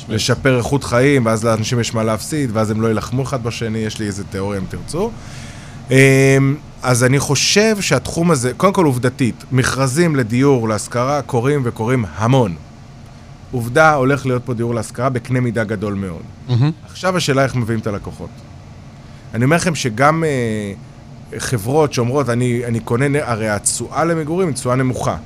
[0.09, 3.99] ולשפר איכות חיים, ואז לאנשים יש מה להפסיד, ואז הם לא יילחמו אחד בשני, יש
[3.99, 5.11] לי איזה תיאוריה אם תרצו.
[5.91, 12.55] אמ, אז אני חושב שהתחום הזה, קודם כל עובדתית, מכרזים לדיור להשכרה קורים וקורים המון.
[13.53, 16.23] עובדה, הולך להיות פה דיור להשכרה בקנה מידה גדול מאוד.
[16.49, 16.71] מהמם.
[16.85, 18.31] עכשיו השאלה איך מביאים את הלקוחות.
[19.35, 20.73] אני אומר לכם שגם אה,
[21.39, 25.17] חברות שאומרות, אני, אני קונה, הרי התשואה למגורים היא תשואה נמוכה.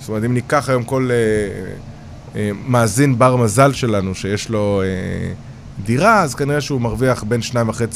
[0.00, 1.16] זאת אומרת, אם ניקח היום כל אה,
[2.36, 5.32] אה, מאזין בר מזל שלנו, שיש לו אה,
[5.84, 7.54] דירה, אז כנראה שהוא מרוויח בין 2.5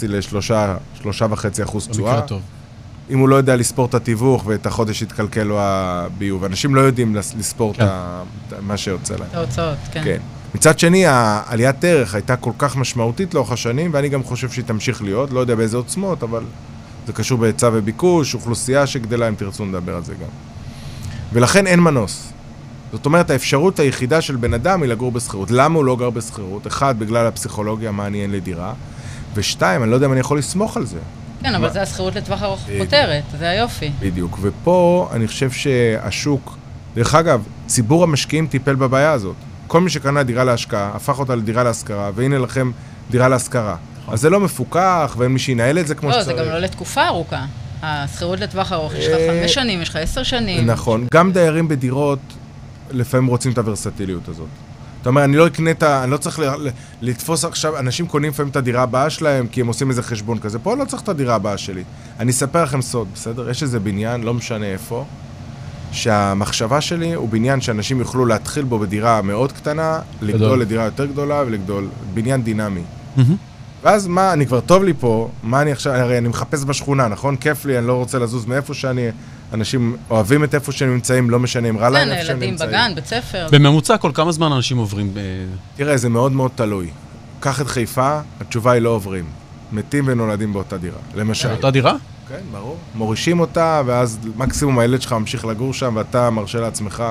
[0.08, 2.12] ל-3.5 אחוז תשואה.
[2.12, 2.42] במקרה הטוב.
[3.10, 6.44] אם הוא לא יודע לספור את התיווך ואת החודש יתקלקל לו הביוב.
[6.44, 7.84] אנשים לא יודעים לס- לספור את כן.
[7.88, 9.28] ה- את מה שיוצא להם.
[9.30, 10.00] את ההוצאות, כן.
[10.04, 10.18] כן.
[10.54, 15.02] מצד שני, העליית ערך הייתה כל כך משמעותית לאורך השנים, ואני גם חושב שהיא תמשיך
[15.02, 16.42] להיות, לא יודע באיזה עוצמות, אבל
[17.06, 20.28] זה קשור בהיצע וביקוש, אוכלוסייה שגדלה, אם תרצו נדבר על זה גם.
[21.32, 22.32] ולכן אין מנוס.
[22.92, 25.50] זאת אומרת, האפשרות היחידה של בן אדם היא לגור בשכירות.
[25.50, 26.66] למה הוא לא גר בשכירות?
[26.66, 28.72] אחד, בגלל הפסיכולוגיה, מה אני אין לי דירה,
[29.34, 30.98] ושתיים, אני לא יודע אם אני יכול לסמוך על זה.
[31.44, 31.72] כן, אבל מה?
[31.72, 32.60] זה השכירות לטווח ארוך.
[32.78, 33.90] פותרת, זה היופי.
[34.00, 34.38] בדיוק.
[34.42, 36.56] ופה אני חושב שהשוק,
[36.94, 39.34] דרך אגב, ציבור המשקיעים טיפל בבעיה הזאת.
[39.66, 42.70] כל מי שקנה דירה להשקעה, הפך אותה לדירה להשכרה, והנה לכם
[43.10, 43.76] דירה להשכרה.
[44.08, 46.36] אז זה לא מפוקח, ואין מי שינהל את זה כמו לא, שצריך.
[46.36, 47.44] זה גם לא לתקופה ארוכה.
[47.82, 50.66] השכירות לטווח ארוך, יש לך אה, חמש שנים, יש לך עשר שנים.
[50.66, 51.06] נכון.
[51.14, 52.18] גם דיירים בדירות
[52.90, 54.48] לפעמים רוצים את הוורסטיליות הזאת.
[55.04, 56.04] אתה אומר, אני לא אקנה את ה...
[56.04, 56.68] אני לא צריך ל-
[57.02, 57.78] לתפוס עכשיו...
[57.78, 60.58] אנשים קונים לפעמים את הדירה הבאה שלהם, כי הם עושים איזה חשבון כזה.
[60.58, 61.82] פה לא צריך את הדירה הבאה שלי.
[62.20, 63.50] אני אספר לכם סוד, בסדר?
[63.50, 65.04] יש איזה בניין, לא משנה איפה,
[65.92, 70.60] שהמחשבה שלי הוא בניין שאנשים יוכלו להתחיל בו בדירה מאוד קטנה, לגדול גדול.
[70.60, 71.88] לדירה יותר גדולה ולגדול.
[72.14, 72.82] בניין דינמי.
[73.82, 77.36] ואז מה, אני כבר טוב לי פה, מה אני עכשיו, הרי אני מחפש בשכונה, נכון?
[77.36, 79.08] כיף לי, אני לא רוצה לזוז מאיפה שאני,
[79.54, 82.50] אנשים אוהבים את איפה שהם נמצאים, לא משנה אם רע להם כן, איפה שהם ילדים
[82.50, 82.70] נמצאים.
[82.70, 83.46] בגן, בית ספר.
[83.52, 85.12] בממוצע, כל כמה זמן אנשים עוברים...
[85.16, 85.22] אה,
[85.76, 86.90] תראה, זה מאוד מאוד תלוי.
[87.40, 89.24] קח את חיפה, התשובה היא לא עוברים.
[89.72, 91.50] מתים ונולדים באותה דירה, למשל.
[91.50, 91.96] אותה דירה?
[92.28, 92.76] כן, ברור.
[92.94, 97.04] מורישים אותה, ואז מקסימום הילד שלך ממשיך לגור שם, ואתה מרשה לעצמך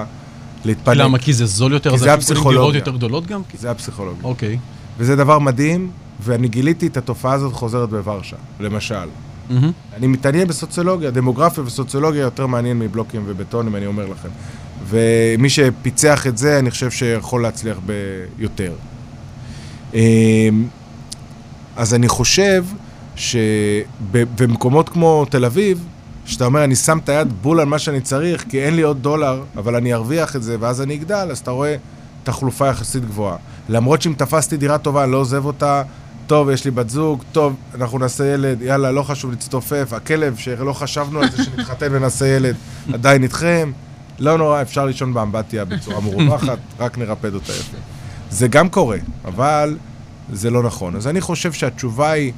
[0.66, 0.98] להתפנק.
[0.98, 1.18] למה?
[1.20, 2.78] כי זה זול יותר, כי זה קונים דירות הפסיכולוגיה.
[2.78, 3.42] יותר גדולות גם?
[3.60, 4.24] זה הפסיכולוגיה.
[4.24, 4.58] אוקיי.
[4.98, 9.08] וזה דבר מדהים, ואני גיליתי את התופעה הזאת חוזרת בוורשה, למשל.
[9.50, 9.72] מהמם.
[9.94, 14.30] אני מתעניין בסוציולוגיה, דמוגרפיה וסוציולוגיה יותר מעניין מבלוקים ובטונים, אני אומר לכם.
[14.88, 17.78] ומי שפיצח את זה, אני חושב שיכול להצליח
[18.38, 18.74] ביותר.
[19.94, 20.00] אמ,
[21.76, 22.66] אז אני חושב
[23.16, 25.86] שבמקומות כמו תל אביב,
[26.26, 29.02] שאתה אומר, אני שם את היד בול על מה שאני צריך, כי אין לי עוד
[29.02, 31.76] דולר, אבל אני ארוויח את זה, ואז אני אגדל, אז אתה רואה
[32.24, 33.38] תחלופה יחסית גבוהה.
[33.70, 35.84] למרות שאם תפסתי דירה טובה, אני לא עוזב אותה,
[36.28, 40.74] טוב, יש לי בת זוג, טוב, אנחנו נעשה ילד, יאללה, לא חשוב להצטופף, הכלב שלא
[40.74, 42.56] חשבנו על זה שנתחתן ונעשה ילד,
[42.94, 43.72] עדיין איתכם,
[44.20, 47.78] לא נורא, אפשר לישון באמבטיה בצורה מרווחת, רק נרפד אותה יפה.
[48.30, 49.78] זה גם קורה, אבל
[50.34, 50.96] זה לא נכון.
[50.96, 52.34] אז אני חושב שהתשובה היא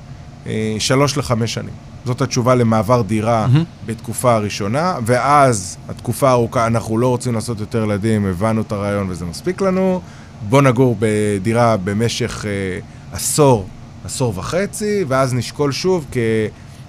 [0.47, 1.73] אה, שלוש לחמש שנים.
[2.05, 3.47] זאת התשובה למעבר דירה.
[3.85, 9.25] בתקופה הראשונה, ואז התקופה הארוכה, אנחנו לא רוצים לעשות יותר ילדים, הבנו את הרעיון וזה
[9.25, 10.01] מספיק לנו,
[10.49, 12.79] בוא נגור בדירה במשך אה,
[13.15, 13.67] עשור,
[14.05, 16.05] עשור וחצי, ואז נשקול שוב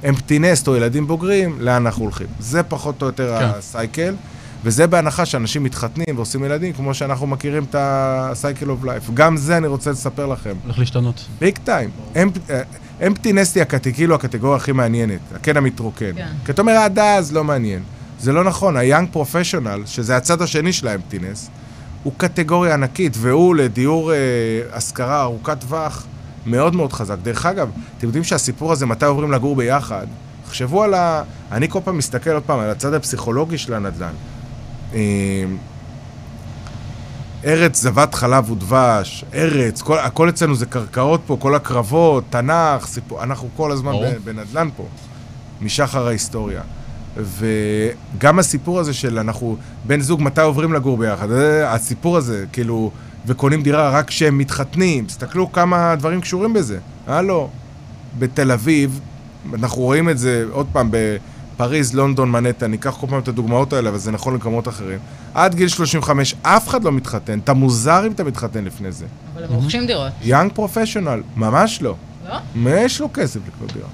[0.02, 2.26] כאמפטי נסט או ילדים בוגרים, לאן אנחנו הולכים.
[2.38, 3.44] זה פחות או יותר כן.
[3.44, 4.14] הסייקל,
[4.64, 9.10] וזה בהנחה שאנשים מתחתנים ועושים ילדים, כמו שאנחנו מכירים את ה-cycle of life.
[9.14, 10.54] גם זה אני רוצה לספר לכם.
[10.64, 11.26] הולך להשתנות.
[11.40, 11.90] ביג טיים.
[13.06, 13.60] אמפטי נסטי
[13.94, 16.12] כאילו הקטגוריה הכי מעניינת, הקן המתרוקן.
[16.16, 16.28] כן.
[16.44, 17.82] כי אתה אומר, עד אז לא מעניין.
[18.20, 21.50] זה לא נכון, ה-young professional, שזה הצד השני של האמפטינס,
[22.02, 24.16] הוא קטגוריה ענקית, והוא לדיור אה,
[24.72, 26.06] השכרה ארוכת טווח
[26.46, 27.16] מאוד מאוד חזק.
[27.22, 30.06] דרך אגב, אתם יודעים שהסיפור הזה, מתי עוברים לגור ביחד?
[30.44, 31.22] תחשבו על ה...
[31.52, 34.12] אני כל פעם מסתכל עוד פעם על הצד הפסיכולוגי של הנדל"ן.
[34.94, 35.44] אה,
[37.44, 43.22] ארץ זבת חלב ודבש, ארץ, כל, הכל אצלנו זה קרקעות פה, כל הקרבות, תנ"ך, סיפור,
[43.22, 43.92] אנחנו כל הזמן.
[43.92, 44.86] ב- בנדל"ן פה,
[45.62, 46.62] משחר ההיסטוריה.
[47.16, 49.56] וגם הסיפור הזה של אנחנו,
[49.86, 52.90] בן זוג, מתי עוברים לגור ביחד, אה, הסיפור הזה, כאילו,
[53.26, 56.78] וקונים דירה רק כשהם מתחתנים, תסתכלו כמה דברים קשורים בזה.
[57.06, 57.48] הלו,
[58.18, 59.00] בתל אביב,
[59.54, 63.90] אנחנו רואים את זה עוד פעם בפריז, לונדון, מנהטן, ניקח כל פעם את הדוגמאות האלה,
[63.90, 64.98] אבל זה נכון למקומות אחרים.
[65.34, 69.06] עד גיל 35 אף אחד לא מתחתן, אתה מוזר אם אתה מתחתן לפני זה.
[69.34, 71.94] אבל הם רוכשים דירות, יאנג פרופשיונל, ממש לא.
[72.28, 72.70] לא?
[72.70, 73.88] יש לו כסף לקנות דירה?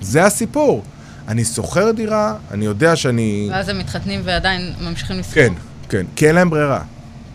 [0.00, 0.82] זה הסיפור.
[1.28, 3.48] אני שוכר דירה, אני יודע שאני...
[3.52, 5.34] ואז הם מתחתנים ועדיין ממשיכים לשכור.
[5.34, 5.52] כן,
[5.88, 6.80] כן, כי אין להם ברירה.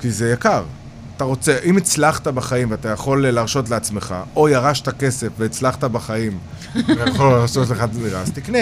[0.02, 0.64] כי זה יקר.
[1.18, 6.38] אתה רוצה, אם הצלחת בחיים ואתה יכול להרשות לעצמך, או ירשת כסף והצלחת בחיים,
[6.88, 8.60] ויכול להרשות לך דירה, אז תקנה.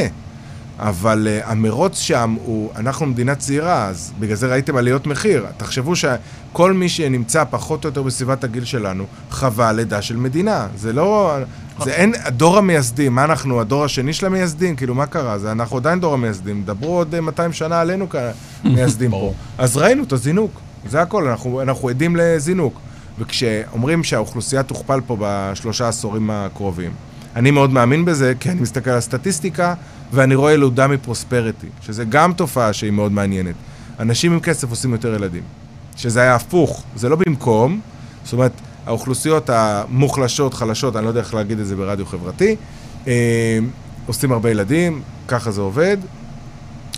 [0.80, 5.46] אבל uh, המרוץ שם הוא, אנחנו מדינה צעירה, אז בגלל זה ראיתם עליות מחיר.
[5.58, 10.68] תחשבו שכל מי שנמצא פחות או יותר בסביבת הגיל שלנו, חווה לידה של מדינה.
[10.76, 11.38] זה לא...
[11.84, 12.14] זה אין...
[12.28, 14.76] דור המייסדים, מה אנחנו, הדור השני של המייסדים?
[14.76, 15.40] כאילו, מה קרה?
[15.40, 16.64] זה, אנחנו עדיין דור המייסדים.
[16.66, 19.34] דברו עוד אה, 200 שנה עלינו כמייסדים פה.
[19.58, 20.65] אז ראינו את הזינוק.
[20.90, 22.80] זה הכל, אנחנו, אנחנו עדים לזינוק.
[23.20, 26.92] וכשאומרים שהאוכלוסייה תוכפל פה בשלושה עשורים הקרובים,
[27.36, 29.74] אני מאוד מאמין בזה, כי אני מסתכל על הסטטיסטיקה,
[30.14, 33.56] ואני רואה ילודה מפרוספריטי, שזה גם תופעה שהיא מאוד מעניינת.
[34.00, 35.44] אנשים עם כסף עושים יותר ילדים.
[35.96, 37.80] שזה היה הפוך, זה לא במקום,
[38.24, 38.52] זאת אומרת,
[38.86, 42.56] האוכלוסיות המוחלשות, חלשות, אני לא יודע איך להגיד את זה ברדיו חברתי,
[43.08, 43.60] אה,
[44.06, 45.98] עושים הרבה ילדים, ככה זה עובד,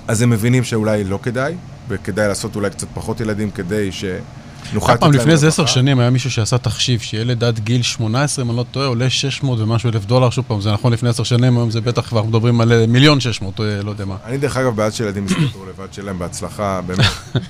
[0.08, 1.56] אז הם מבינים שאולי לא כדאי,
[1.90, 5.66] וכדאי לעשות אולי קצת פחות ילדים כדי שנוכל היה פעם לפני איזה עשר.
[5.66, 9.60] שנים היה מישהו שעשה תחשיב שילד עד גיל 18, אם אני לא טועה, עולה 600
[9.60, 12.62] ומשהו אלף דולר, שוב פעם, זה נכון לפני עשר שנים, היום זה בטח כבר מדברים
[12.62, 14.16] על אה, מיליון 600, אה, לא יודע מה.
[14.26, 17.06] אני דרך אגב בעד שילדים יסתדרו לבד, שיהיה להם בהצלחה, באמת.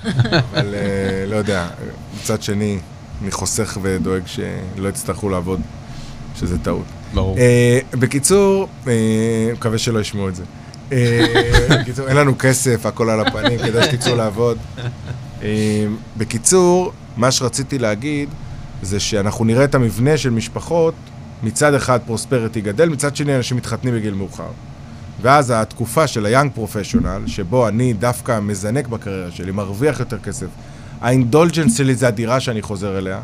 [0.54, 1.67] אבל אה, לא יודע,
[2.21, 2.80] מצד שני,
[3.21, 5.62] אני חוסך ודואג שלא יצטרכו לעבוד,
[6.39, 6.86] שזה טעות.
[7.13, 7.38] ברור.
[7.93, 8.67] בקיצור,
[9.54, 10.43] מקווה שלא ישמעו את זה.
[10.91, 11.26] אה,
[11.82, 14.58] בקיצור, אין לנו כסף, הכל על הפנים, כדאי שתצאו לעבוד.
[15.43, 15.86] אה,
[16.17, 18.30] בקיצור, מה שרציתי להגיד,
[18.82, 20.93] זה שאנחנו נראה את המבנה של משפחות,
[21.43, 24.50] מצד אחד פרוספריטי גדל, מצד שני אנשים מתחתנים בגיל מאוחר.
[25.21, 30.47] ואז התקופה של היאנג פרופשיונל, שבו אני דווקא מזנק בקריירה שלי, מרוויח יותר כסף,
[31.02, 33.19] האינדולג'נס שלי זה הדירה שאני חוזר אליה,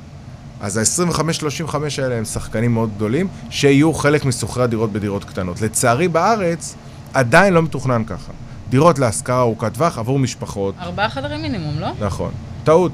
[0.62, 5.62] אז ה-25-35 האלה הם שחקנים מאוד גדולים, שיהיו חלק משוכרי הדירות בדירות קטנות.
[5.62, 6.76] לצערי בארץ,
[7.14, 8.32] עדיין לא מתוכנן ככה.
[8.70, 11.88] דירות להשכרה ארוכת טווח עבור משפחות, ארבעה חדרים מינימום, לא?
[12.00, 12.32] נכון.
[12.64, 12.92] טעות,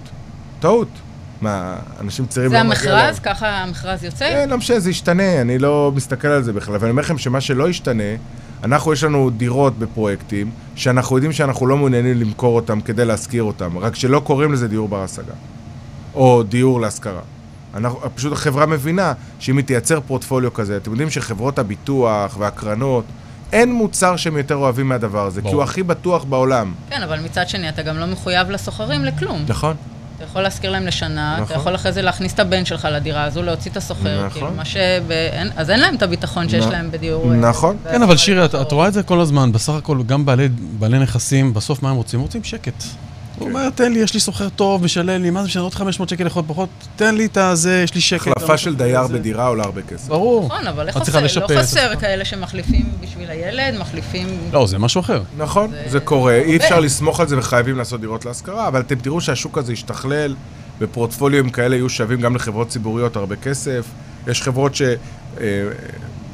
[0.59, 0.87] טעות.
[1.41, 3.05] מה, אנשים צעירים זה לא מגיע להם.
[3.05, 3.19] המכרז?
[3.19, 4.29] ככה המכרז יוצא?
[4.29, 6.75] כן, לא משנה, זה ישתנה, אני לא מסתכל על זה בכלל.
[6.75, 8.03] אבל אני אומר לכם שמה שלא ישתנה,
[8.63, 13.77] אנחנו, יש לנו דירות בפרויקטים, שאנחנו יודעים שאנחנו לא מעוניינים למכור אותם כדי להשכיר אותם,
[13.77, 15.33] רק שלא קוראים לזה דיור בר השגה.
[16.13, 17.21] או דיור להשכרה.
[17.75, 23.05] אנחנו, פשוט החברה מבינה שאם היא תייצר פורטפוליו כזה, אתם יודעים שחברות הביטוח והקרנות,
[23.53, 25.55] אין מוצר שהם יותר אוהבים מהדבר הזה, כי ברור.
[25.55, 26.73] הוא הכי בטוח בעולם.
[26.89, 29.45] כן, אבל מצד שני, אתה גם לא מחויב לסוחרים לכלום.
[29.47, 29.75] נכון.
[30.15, 31.55] אתה יכול להשכיר להם לשנה, אתה נכון.
[31.57, 34.29] יכול אחרי זה להכניס את הבן שלך לדירה הזו, להוציא את הסוחר, נכון.
[34.29, 34.77] כאילו, מה ש...
[35.55, 37.31] אז אין להם את הביטחון שיש נ- להם בדיור...
[37.31, 37.77] אה, נכון.
[37.85, 40.47] ב- כן, אבל שירי, את- את רואה את זה כל הזמן, בסך הכל גם בעלי-
[40.79, 42.19] בעלי נכסים, בסוף מה הם רוצים?
[42.19, 42.83] הם רוצים שקט.
[43.39, 46.09] הוא אומר, תן לי, יש לי סוחר טוב, משלם לי, מה זה משנה, עוד 500
[46.09, 48.27] שקל יכול פחות, תן לי את הזה, יש לי שקט.
[48.37, 50.07] החלפה של דייר בדירה עולה הרבה כסף.
[50.07, 50.45] ברור.
[50.45, 50.85] נכון, אבל?
[50.85, 50.91] לא
[51.61, 54.27] חסר כאלה שמחליפים בשביל הילד, מחליפים...
[54.53, 55.21] לא, זה משהו אחר.
[55.37, 56.57] נכון, זה- זה קורה, אי.
[56.57, 60.35] אפשר לסמוך על זה וחייבים לעשות דירות להשכרה, אבל אתם תראו שהשוק הזה ישתכלל,
[60.81, 63.85] ופורטפוליואים כאלה יהיו שווים גם לחברות ציבוריות הרבה כסף.
[64.27, 64.71] יש חברות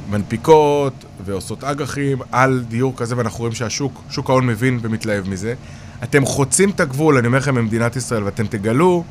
[0.08, 0.92] שמנפיקות
[1.24, 5.54] ועושות אג"חים על דיור כזה, ואנחנו רואים שהשוק, שוק ההון מבין ומתלהב מזה.
[6.02, 9.04] אתם חוצים את הגבול, אני אומר לכם, במדינת ישראל, ואתם תגלו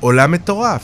[0.00, 0.82] עולם מטורף.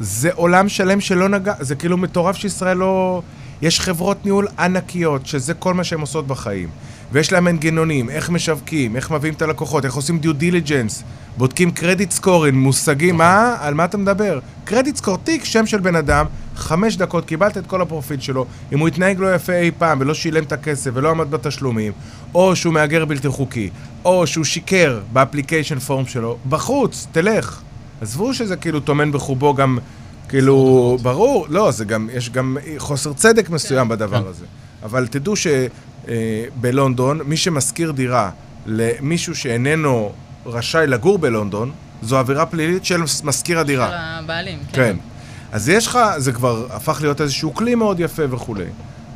[0.00, 3.22] זה עולם שלם שלא נגע, זה כאילו מטורף שישראל לא...
[3.62, 6.68] יש חברות ניהול ענקיות, שזה כל מה שהן עושות בחיים.
[7.12, 11.02] ויש להם מנגנונים, איך משווקים, איך מביאים את הלקוחות, איך עושים due diligence,
[11.36, 13.56] בודקים credit scoring, מושגים, מה?
[13.60, 14.38] על מה אתה מדבר?
[14.64, 16.26] credit score, תיק, שם של בן אדם,
[16.60, 20.14] חמש דקות קיבלת את כל הפרופיל שלו, אם הוא התנהג לא יפה אי פעם ולא
[20.14, 21.92] שילם את הכסף ולא עמד בתשלומים,
[22.34, 23.70] או שהוא מהגר בלתי חוקי,
[24.04, 27.60] או שהוא שיקר ב application form שלו, בחוץ, תלך.
[28.00, 29.78] עזבו שזה כאילו טומן בחובו גם,
[30.28, 34.28] כאילו, ברור, לא, זה גם, יש גם חוסר צדק מסוים בדבר כן.
[34.28, 34.44] הזה.
[34.82, 38.30] אבל תדעו שבלונדון, מי שמשכיר דירה
[38.66, 40.12] למישהו שאיננו
[40.46, 43.88] רשאי לגור בלונדון, זו עבירה פלילית של משכיר הדירה.
[43.88, 44.96] של הבעלים, כן.
[45.52, 48.64] אז יש לך, זה כבר הפך להיות איזשהו כלי מאוד יפה וכולי.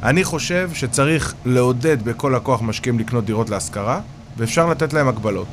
[0.02, 4.00] אני חושב שצריך לעודד בכל הכוח משקיעים לקנות דירות להשכרה,
[4.36, 5.46] ואפשר לתת להם הגבלות.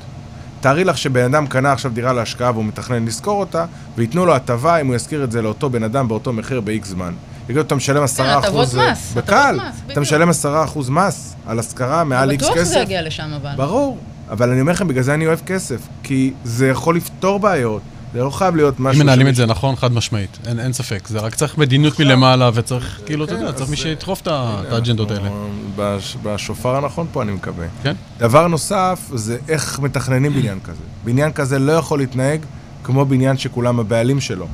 [0.62, 3.66] תארי לך שבן אדם קנה עכשיו דירה להשקעה והוא מתכנן לשכור אותה,
[3.98, 7.14] וייתנו לו הטבה אם הוא ישכיר את זה לאותו בן אדם באותו מחיר ב-X זמן.
[7.50, 8.68] יגידו, אתה משלם 10 כן, הטבות.
[8.74, 10.00] מס, בקל, הטבות מס, אתה.
[10.00, 12.52] משלם 10 אחוז מס על השכרה מעל X כסף.
[12.52, 13.56] בטוח שזה יגיע לשם אבל.
[13.56, 13.98] ברור,
[14.30, 17.82] אבל אני אומר לכם, בגלל זה אני אוהב כסף, כי זה יכול לפתור בעיות,
[18.14, 19.02] זה לא חייב להיות משהו...
[19.02, 21.08] אם מנהלים את זה נכון, חד משמעית, אין, אין ספק.
[21.08, 24.32] זה רק צריך מדיניות מלמעלה, וצריך, כאילו, אתה כן, יודע, צריך מי שידחוף את ה-
[24.60, 25.98] את הנה, האג'נדות אנחנו האלה.
[25.98, 27.66] בש- בשופר הנכון פה, אני מקווה.
[27.84, 27.94] כן?
[28.18, 30.82] דבר נוסף, זה איך מתכננים בניין כזה.
[31.04, 32.40] בניין כזה לא יכול להתנהג
[32.84, 34.48] כמו בניין שכולם הבעלים שלו.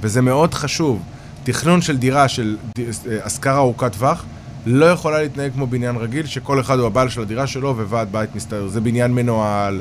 [0.00, 1.02] וזה מאוד חשוב.
[1.44, 2.84] תכנון של דירה של אה,
[3.24, 4.24] השכרה ארוכת טווח,
[4.66, 8.34] לא יכולה להתנהג כמו בניין רגיל, שכל אחד הוא הבעל של הדירה שלו וועד בית
[8.36, 8.68] מסתדר.
[8.68, 9.80] זה בניין מנוהל,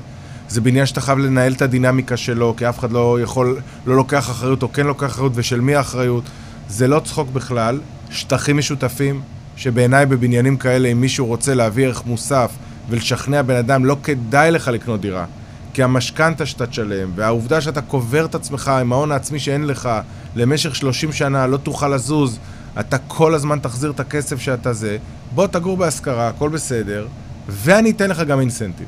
[0.49, 4.29] זה בניין שאתה חייב לנהל את הדינמיקה שלו, כי אף אחד לא יכול, לא לוקח
[4.29, 6.23] אחריות או כן לוקח אחריות, ושל מי האחריות.
[6.69, 7.79] זה לא צחוק בכלל.
[8.09, 9.21] שטחים משותפים,
[9.55, 12.51] שבעיניי בבניינים כאלה, אם מישהו רוצה להביא ערך מוסף
[12.89, 15.25] ולשכנע בן אדם, לא כדאי לך לקנות דירה.
[15.73, 19.89] כי המשכנתה שאתה תשלם, והעובדה שאתה קובר את עצמך עם ההון העצמי שאין לך
[20.35, 22.39] למשך 30 שנה, לא תוכל לזוז,
[22.79, 24.97] אתה כל הזמן תחזיר את הכסף שאתה זה,
[25.35, 27.07] בוא תגור בהשכרה, הכל בסדר,
[27.49, 28.87] ואני אתן לך גם אינסנטיב.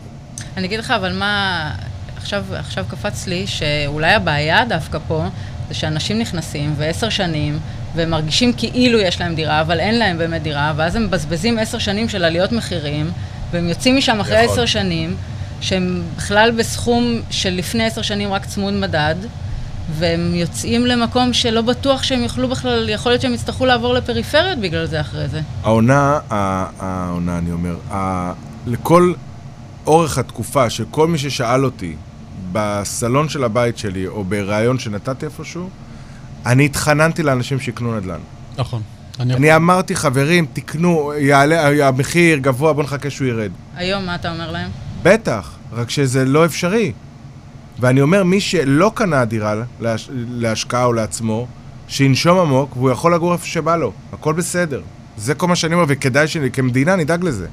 [0.58, 1.72] אני אגיד לך, אבל מה...
[2.18, 5.26] עכשיו, עכשיו קפץ לי שאולי הבעיה דווקא פה,
[5.68, 7.60] זה שאנשים נכנסים ועשר שנים,
[7.96, 11.78] והם מרגישים כאילו יש להם דירה, אבל אין להם באמת דירה, ואז הם מבזבזים עשר
[11.78, 13.12] שנים של עליות מחירים,
[13.52, 14.54] והם יוצאים משם אחרי יכול.
[14.54, 15.16] עשר שנים,
[15.62, 19.16] שהם בכלל בסכום של לפני עשר שנים רק צמוד מדד,
[19.92, 24.86] והם יוצאים למקום שלא בטוח שהם יוכלו בכלל, יכול להיות שהם יצטרכו לעבור לפריפריות בגלל
[24.86, 25.42] זה אחרי זה.
[25.64, 27.76] העונה, העונה אני אומר,
[28.68, 29.14] לכל
[29.88, 31.96] אורך התקופה של כל מי ששאל אותי
[32.52, 35.70] בסלון של הבית שלי או בריאיון שנתתי איפשהו,
[36.46, 38.20] אני התחננתי לאנשים שיקנו נדל"ן.
[38.58, 38.82] נכון.
[39.20, 43.52] אני אני אמרתי, חברים, תקנו, יעלה, המחיר גבוה, בואו נחכה שהוא ירד.
[43.76, 44.70] היום, מה אתה אומר להם?
[45.04, 46.92] בטח, רק שזה לא אפשרי.
[47.80, 50.10] ואני אומר, מי שלא קנה דירה להש...
[50.14, 51.48] להשקעה או לעצמו,
[51.88, 53.92] שינשום עמוק, והוא יכול לגור איפה שבא לו.
[54.14, 54.82] הכל בסדר.
[55.18, 57.48] זה כל מה שאני אומר, וכדאי שכמדינה נדאג לזה.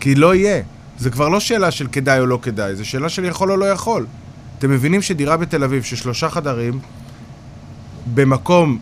[0.00, 0.62] כי לא יהיה.
[0.98, 3.64] זה כבר לא שאלה של כדאי או לא כדאי, זה שאלה של יכול או לא
[3.64, 4.06] יכול.
[4.58, 6.78] אתם מבינים שדירה בתל אביב של שלושה חדרים,
[8.14, 8.78] במקום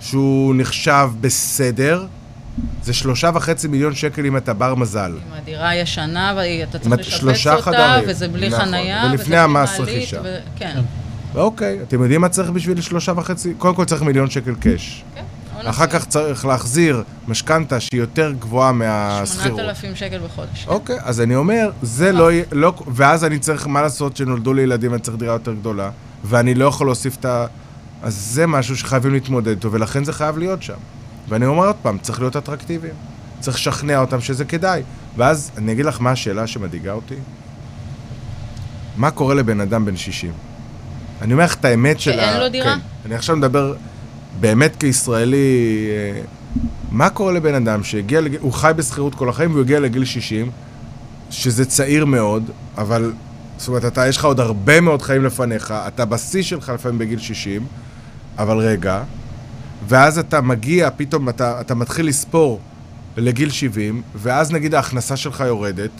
[0.00, 2.06] שהוא נחשב בסדר,
[2.82, 5.12] זה שלושה וחצי מיליון שקל אם אתה בר מזל.
[5.28, 8.04] אם הדירה ישנה ואתה צריך לשפץ אותה, חדרים.
[8.08, 8.64] וזה בלי נכון.
[8.64, 10.20] חנייה, ולפני המס רכישה.
[10.24, 10.80] ו- כן.
[11.34, 13.54] אוקיי, אתם יודעים מה צריך בשביל שלושה וחצי?
[13.58, 15.04] קודם כל צריך מיליון שקל קאש.
[15.14, 15.22] כן,
[15.66, 19.60] אחר כך צריך להחזיר משכנתה שהיא יותר גבוהה מהשכירות.
[19.60, 20.66] 8,000 שקל בחודש.
[20.66, 24.62] אוקיי, אז אני אומר, זה לא יהיה, לא, ואז אני צריך, מה לעשות שנולדו לי
[24.62, 25.90] ילדים, אני צריך דירה יותר גדולה,
[26.24, 27.46] ואני לא יכול להוסיף את ה...
[28.02, 30.74] אז זה משהו שחייבים להתמודד איתו, ולכן זה חייב להיות שם.
[31.28, 32.94] ואני אומר עוד פעם, צריך להיות אטרקטיביים.
[33.40, 34.82] צריך לשכנע אותם שזה כדאי.
[35.16, 37.14] ואז אני אגיד לך מה השאלה שמדאיגה אותי.
[38.96, 40.32] מה קורה לבן אדם בן 60?
[41.22, 42.74] אני אומר לך את האמת של שאין לו דירה?
[42.74, 42.78] כן.
[43.06, 43.74] אני עכשיו מדבר
[44.40, 46.20] באמת כישראלי, אה,
[46.90, 48.40] מה קורה לבן אדם שהגיע לגיל...
[48.40, 50.50] הוא חי בשכירות כל החיים והוא הגיע לגיל 60,
[51.30, 53.12] שזה צעיר מאוד, אבל...
[53.56, 57.18] זאת אומרת, אתה, יש לך עוד הרבה מאוד חיים לפניך, אתה בשיא שלך לפעמים בגיל
[57.18, 57.66] 60,
[58.38, 59.02] אבל רגע,
[59.88, 62.60] ואז אתה מגיע, פתאום אתה, אתה מתחיל לספור
[63.16, 65.90] לגיל 70, ואז נגיד ההכנסה שלך יורדת.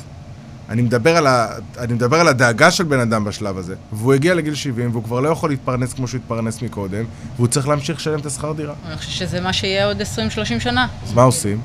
[0.69, 1.49] אני מדבר, על ה,
[1.79, 3.75] אני מדבר על הדאגה של בן אדם בשלב הזה.
[3.93, 7.05] והוא הגיע לגיל 70, והוא כבר לא יכול להתפרנס כמו שהוא התפרנס מקודם,
[7.37, 8.75] והוא צריך להמשיך לשלם את השכר דירה.
[8.89, 10.05] אני חושבת שזה מה שיהיה עוד 20-30
[10.59, 10.87] שנה.
[11.05, 11.61] אז מה עושים?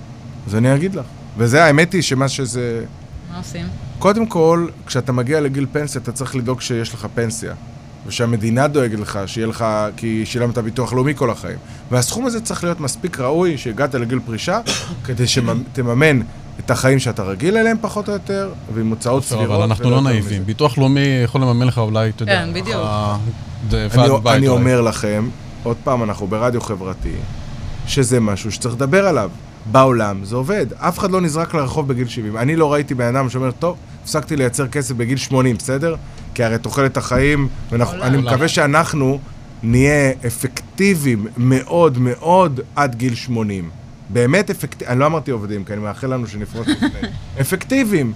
[0.48, 1.06] אז אני אגיד לך.
[1.38, 2.86] וזה, האמת היא שמה שזה...
[3.32, 3.66] מה עושים?
[4.00, 7.54] קודם כל, כשאתה מגיע לגיל פנסיה, אתה צריך לדאוג שיש לך פנסיה.
[8.08, 9.66] ושהמדינה דואגת לך, שיהיה לך,
[9.98, 11.58] כי שילמת ביטוח לאומי כל החיים.
[11.92, 14.60] והסכום הזה צריך להיות מספיק ראוי, שהגעת לגיל פרישה,
[15.06, 16.20] כדי שתממן
[16.60, 19.46] את החיים שאתה רגיל אליהם פחות או יותר, ועם הוצאות סבירות.
[19.46, 20.46] אבל אנחנו לא נאיבים.
[20.46, 22.46] ביטוח לאומי יכול לממן לך אולי, אתה יודע.
[22.46, 22.76] כן, בדיוק.
[22.76, 23.18] אה,
[24.36, 24.48] אני.
[24.48, 25.30] אומר לכם,
[25.64, 27.16] עוד פעם, אנחנו ברדיו חברתי,
[27.88, 29.30] שזה משהו שצריך לדבר עליו.
[29.72, 30.66] בעולם זה עובד.
[30.78, 32.38] אף אחד לא נזרק לרחוב בגיל 70.
[32.38, 35.96] אני לא ראיתי בן אדם שאומר, טוב, הפסקתי לייצר כסף בגיל 80, בסדר?
[36.34, 38.18] כי הרי תוחלת החיים, ואני.
[38.18, 39.20] מקווה שאנחנו
[39.64, 43.70] נהיה אפקטיביים מאוד מאוד עד גיל 80.
[44.10, 47.10] באמת אפקטיביים, אני לא אמרתי עובדים, כי אני מאחל לנו שנפרוש לפני.
[47.42, 48.14] אפקטיביים.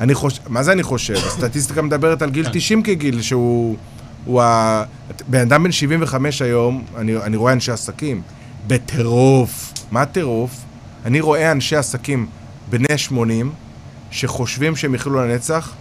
[0.00, 1.14] אני חושב, מה זה אני חושב?
[1.14, 3.76] הסטטיסטיקה מדברת על גיל 90 כגיל שהוא...
[4.24, 4.84] הוא ה...
[5.28, 8.22] בן אדם בן 75 היום, אני, אני רואה אנשי עסקים,
[8.66, 9.72] בטירוף.
[9.90, 10.50] מה טירוף?
[11.04, 12.26] אני רואה אנשי עסקים
[12.70, 13.52] בני 80,
[14.10, 15.74] שחושבים שהם יחיו לנצח,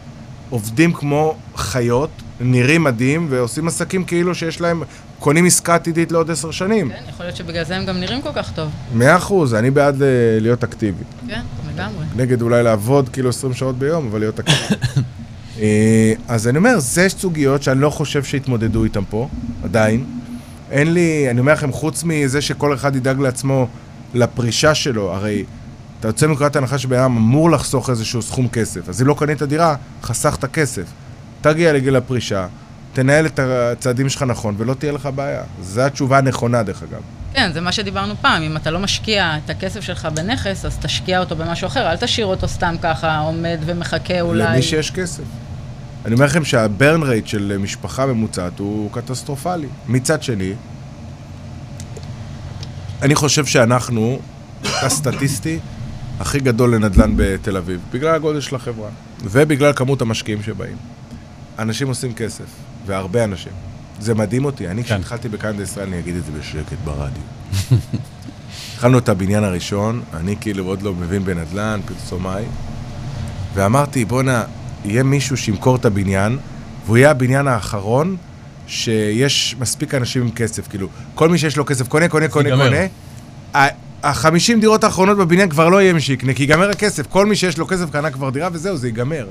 [0.50, 2.10] עובדים כמו חיות,
[2.40, 4.84] נראים מדהים, ועושים עסקים כאילו שיש להם,
[5.20, 6.90] קונים עסקה עתידית לעוד עשר שנים.
[6.90, 8.70] כן, יכול להיות שבגלל זה הם גם נראים כל כך טוב.
[8.94, 10.08] מאה אחוז, אני בעד אה,
[10.42, 11.04] להיות אקטיבי.
[11.28, 11.42] כן,
[11.74, 12.06] לגמרי.
[12.16, 14.76] נגד אולי לעבוד כאילו 20 שעות ביום, אבל להיות אקטיבי.
[15.62, 19.28] אה, אז אני אומר, זה סוגיות שאני לא חושב שהתמודדו איתן פה,
[19.64, 20.06] עדיין.
[20.72, 23.68] אין לי, אני אומר לכם, חוץ מזה שכל אחד ידאג לעצמו
[24.14, 25.46] לפרישה שלו, הרי
[26.00, 28.90] אתה יוצא מנקודת הנחה שבן אדם אמור לחסוך איזשהו סכום כסף.
[28.90, 30.84] אז אם לא קנית דירה, חסכת כסף.
[31.42, 32.48] תגיע לגיל הפרישה,
[32.96, 35.44] תנהל את הצעדים שלך נכון, ולא תהיה לך בעיה.
[35.62, 37.02] זו התשובה הנכונה, דרך אגב.
[37.34, 41.20] כן, זה מה שדיברנו פעם, אם אתה לא משקיע את הכסף שלך בנכס, אז תשקיע
[41.20, 44.44] אותו במשהו אחר, אל תשאיר אותו סתם ככה עומד ומחכה אולי.
[44.44, 45.24] למי שיש כסף.
[46.06, 49.68] אני אומר לכם שה burn rate של משפחה ממוצעת הוא קטסטרופלי.
[49.88, 50.54] מצד שני,
[53.02, 54.20] אני חושב שאנחנו,
[54.64, 55.60] הסטטיסטי,
[56.20, 58.90] הכי גדול לנדל"ן בתל אביב, בגלל הגודל של החברה,
[59.24, 60.78] ובגלל כמות המשקיעים שבאים.
[61.60, 62.46] אנשים עושים כסף,
[62.86, 63.52] והרבה אנשים.
[64.00, 64.68] זה מדהים אותי.
[64.68, 64.88] אני, כן.
[64.88, 67.22] כשהתחלתי בקנדה ישראל, אני אגיד את זה בשקט ברדיו.
[68.74, 72.44] התחלנו את הבניין הראשון, אני כאילו עוד לא מבין בנדל"ן, פרסומאי,
[73.54, 74.44] ואמרתי, בואנה,
[74.86, 76.38] יהיה מישהו שימכור את הבניין,
[76.86, 78.18] והוא יהיה הבניין האחרון
[78.68, 80.68] שיש מספיק אנשים עם כסף.
[80.68, 82.50] כאילו, כל מי שיש לו כסף קונה, קונה, קונה.
[82.50, 83.68] קונה.
[84.04, 87.08] החמישים דירות האחרונות בבניין כבר לא יהיה מי שיקנה, כי ייגמר הכסף.
[87.08, 89.28] כל מי שיש לו כסף קנה כבר דירה וזהו, זה ייגמר.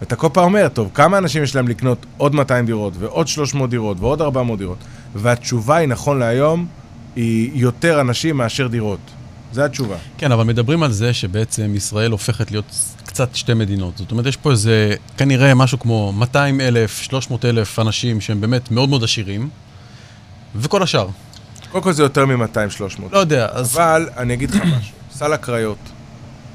[0.00, 3.70] ואתה כל פעם אומר, טוב, כמה אנשים יש להם לקנות עוד 200 דירות, ועוד 300
[3.70, 4.78] דירות, ועוד 400 דירות?
[5.14, 6.66] והתשובה היא, נכון להיום,
[7.16, 9.00] היא יותר אנשים מאשר דירות.
[9.52, 9.96] זו התשובה.
[10.18, 12.64] כן, אבל מדברים על זה שבעצם ישראל הופכת להיות
[13.06, 13.98] קצת שתי מדינות.
[13.98, 18.70] זאת אומרת, יש פה איזה, כנראה משהו כמו 200 אלף, 300 אלף אנשים שהם באמת
[18.70, 19.48] מאוד מאוד עשירים,
[20.56, 21.08] וכל השאר.
[21.72, 23.02] קודם כל זה יותר מ-200-300.
[23.12, 23.74] לא יודע, אז...
[23.74, 25.78] אבל אני אגיד לך משהו, סל הקריות,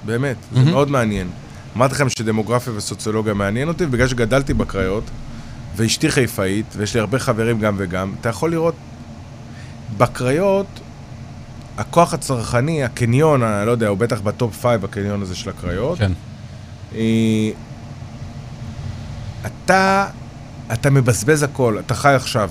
[0.06, 0.60] באמת, זה.
[0.62, 1.28] מאוד מעניין.
[1.76, 5.04] אמרתי לכם שדמוגרפיה וסוציולוגיה מעניין אותי, ובגלל שגדלתי בקריות,
[5.76, 8.76] ואשתי חיפאית, ויש לי הרבה חברים גם וגם, אתה יכול לראות,
[9.98, 10.68] בקריות,
[11.78, 15.98] הכוח הצרכני, הקניון, אני לא יודע, הוא בטח ב top five, הקניון הזה של הקריות.
[15.98, 16.12] כן.
[16.96, 17.52] אה,
[19.46, 20.08] אתה,
[20.74, 22.50] אתה מבזבז הכל, אתה חי עכשיו,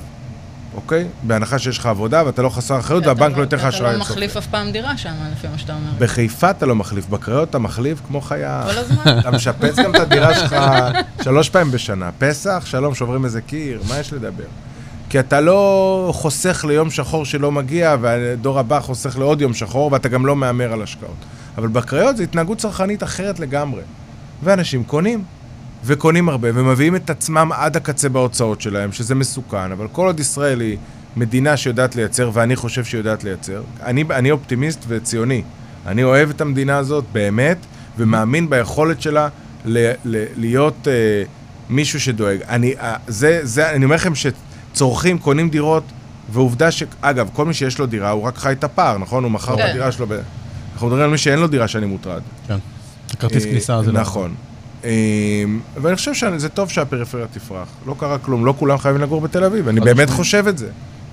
[0.75, 1.07] אוקיי?
[1.23, 3.91] בהנחה שיש לך עבודה ואתה לא חסר אחריות והבנק לא ייתן לך אשראי.
[3.91, 4.01] אתה לא.
[4.01, 5.91] מחליף אף פעם דירה שם, לפי מה שאתה אומר.
[5.99, 8.63] בחיפה אתה לא מחליף, בקריות אתה מחליף כמו חיה.
[8.67, 9.19] כל הזמן.
[9.19, 10.57] אתה משפץ גם את הדירה שלך
[11.23, 12.11] שלוש פעמים בשנה.
[12.19, 14.45] פסח, שלום, שוברים איזה קיר, מה יש לדבר?
[15.11, 20.09] כי אתה לא חוסך ליום שחור שלא מגיע, והדור הבא חוסך לעוד יום שחור, ואתה
[20.09, 21.17] גם לא מהמר על השקעות.
[21.59, 23.83] אבל בקריות זו התנהגות צרכנית אחרת לגמרי.
[24.43, 25.25] ואנשים קונים,
[25.85, 30.61] וקונים הרבה, ומביאים את עצמם עד הקצה בהוצאות שלהם, שזה מסוכן, אבל כל עוד ישראל
[30.61, 30.79] היא
[31.17, 35.43] מדינה שיודעת לייצר, ואני חושב שהיא יודעת לייצר, אני, אני אופטימיסט וציוני.
[35.87, 37.59] אני אוהב את המדינה הזאת באמת,
[37.99, 39.29] ומאמין ביכולת שלה
[39.65, 40.93] ל, ל, להיות אה,
[41.71, 42.39] מישהו שדואג.
[42.49, 45.85] אני, אה, זה, זה, אני אומר לכם שצורכים, קונים דירות,
[46.33, 46.83] ועובדה ש...
[47.01, 49.25] אגב, כל מי שיש לו דירה, הוא רק חי את הפער, נכון?
[49.25, 49.69] הוא מכר כן.
[49.71, 50.13] בדירה שלו ב...
[50.73, 52.23] אנחנו מדברים על מי שאין לו דירה שאני מוטרד.
[52.49, 52.57] כן.
[53.11, 54.01] הכרטיס אה, כניסה זה לא...
[54.01, 54.35] נכון.
[54.85, 54.91] אה,
[55.77, 57.69] ואני חושב שזה טוב שהפריפריה תפרח.
[57.87, 59.69] לא קרה כלום, לא כולם חייבים לגור בתל אביב.
[59.69, 60.11] אני באמת.
[60.11, 60.69] חושב את זה.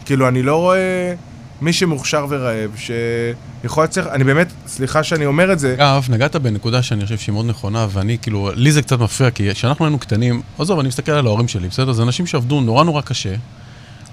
[0.06, 1.14] כאילו, אני לא רואה
[1.62, 4.08] מי שמוכשר ורעב, שיכול לצליח...
[4.08, 7.88] אני באמת, סליחה שאני אומר את זה, אגב, נגעת בנקודה שאני חושב שהיא מאוד נכונה,
[7.92, 11.48] ואני כאילו, לי זה קצת מפריע, כי כשאנחנו היינו קטנים, עזוב, אני מסתכל על ההורים
[11.48, 11.92] שלי, בסדר?
[11.92, 13.36] זה אנשים שעבדו נורא נורא קשה,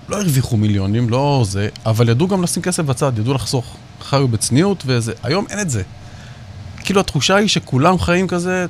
[0.09, 3.77] לא הרוויחו מיליונים, לא זה, אבל ידעו גם לשים כסף בצד, ידעו לחסוך.
[4.03, 5.13] חיו בצניעות וזה.
[5.23, 5.83] היום אין את זה.
[6.85, 8.67] כאילו, התחושה היא שכולם חיים כזה,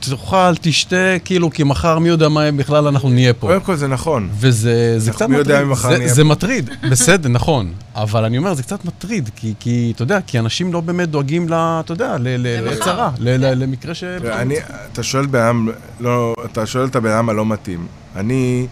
[0.00, 3.46] תאכל, תשתה, כאילו, כי מחר מי יודע מה בכלל אנחנו נהיה פה.
[3.46, 4.28] קודם כל זה נכון.
[4.32, 6.28] וזה זה קצת מי מטריד, יודע מחר זה, נהיה זה פה.
[6.28, 10.72] מטריד, בסדר, נכון, אבל אני אומר, זה קצת מטריד, כי, כי אתה יודע, כי אנשים
[10.72, 11.52] לא באמת דואגים ל...
[11.54, 12.16] אתה יודע.
[12.20, 14.04] לצרה, למקרה ש...
[14.04, 14.54] אני,
[14.92, 15.68] אתה שואל אדם,
[16.00, 17.86] לא, אתה שואל את הבן אדם הלא מתאים.
[18.16, 18.66] אני,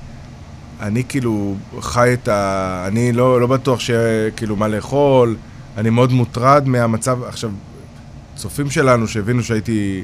[0.80, 2.84] אני כאילו חי את ה...
[2.88, 5.36] אני לא, לא בטוח שיהיה כאילו מה לאכול,
[5.76, 7.50] אני מאוד מוטרד מהמצב, עכשיו,
[8.36, 10.02] צופים שלנו שהבינו שהייתי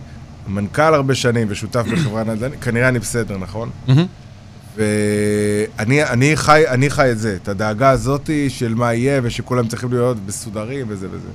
[0.48, 3.70] מנכ"ל הרבה שנים ושותף בחברה נדל"נית, כנראה אני בסדר, נכון?
[4.76, 9.92] ואני אני חי, אני חי את זה, את הדאגה הזאת של מה יהיה ושכולם צריכים
[9.92, 11.28] להיות מסודרים וזה וזה.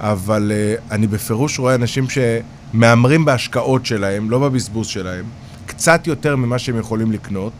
[0.00, 5.24] אבל uh, אני בפירוש רואה אנשים שמהמרים בהשקעות שלהם, לא בבזבוז שלהם,
[5.66, 7.52] קצת יותר ממה שהם יכולים לקנות,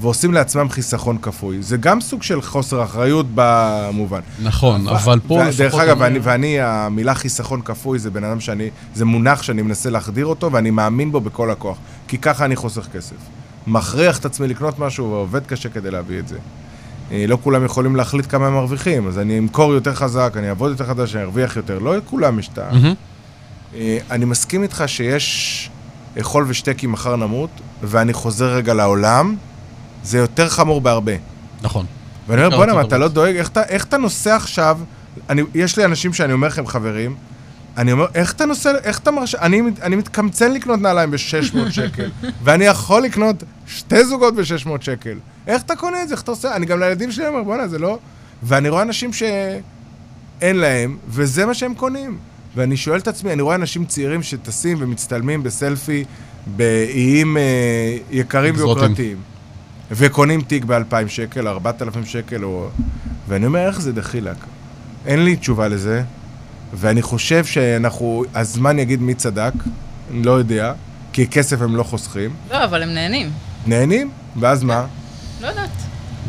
[0.00, 1.62] ועושים לעצמם חיסכון כפוי.
[1.62, 4.20] זה גם סוג של חוסר אחריות במובן.
[4.42, 8.40] נכון, אבל פה ו- דרך אגב, אני- ואני, ואני, המילה חיסכון כפוי זה בן אדם
[8.40, 11.76] שאני, זה מונח שאני מנסה להחדיר אותו, ואני מאמין בו בכל הכוח.
[12.08, 13.16] כי ככה אני חוסך כסף.
[13.66, 16.36] מכריח את עצמי לקנות משהו ועובד קשה כדי להביא את זה.
[17.12, 20.70] אה, לא כולם יכולים להחליט כמה הם מרוויחים, אז אני אמכור יותר חזק, אני אעבוד
[20.70, 21.78] יותר חדש, אני ארוויח יותר.
[21.78, 22.70] לא לכולם יש את ה...
[24.10, 25.70] אני מסכים איתך שיש
[26.20, 27.50] אכול ושתה כי מחר נמות,
[27.82, 29.36] ואני חוזר רגע לעולם,
[30.04, 31.12] זה יותר חמור בהרבה.
[31.62, 31.86] נכון.
[32.28, 33.08] ואני אומר, בוא'נה, אתה לא.
[33.08, 33.36] דואג?
[33.36, 34.78] איך אתה, איך אתה נוסע עכשיו?
[35.28, 37.14] אני, יש לי אנשים שאני אומר לכם, חברים,
[37.76, 39.38] אני אומר, איך אתה נוסע, איך אתה מרשה?
[39.40, 42.10] אני, אני מתקמצן לקנות נעליים ב-600 שקל,
[42.42, 45.18] ואני יכול לקנות שתי זוגות ב-600 שקל.
[45.46, 46.14] איך אתה קונה את זה?
[46.14, 46.56] איך אתה עושה?
[46.56, 47.98] אני גם לילדים שלי אומר, בוא'נה, זה לא...
[48.42, 52.18] ואני רואה אנשים שאין להם, וזה מה שהם קונים.
[52.56, 56.04] ואני שואל את עצמי, אני רואה אנשים צעירים שטסים ומצטלמים בסלפי
[56.46, 58.54] באיים אה, יקרים.
[58.56, 59.16] ויוקרתיים.
[59.90, 62.68] וקונים תיק ב-2,000 שקל, 4,000 שקל, או...
[63.28, 64.36] ואני אומר, איך זה דחילק?
[65.06, 66.02] אין לי תשובה לזה,
[66.74, 68.24] ואני חושב שאנחנו...
[68.34, 69.52] הזמן יגיד מי צדק,
[70.10, 70.72] אני לא יודע,
[71.12, 72.30] כי כסף הם לא חוסכים.
[72.50, 73.30] לא, אבל הם נהנים.
[73.66, 74.10] נהנים,
[74.40, 74.86] ואז מה?
[75.40, 75.70] לא יודעת.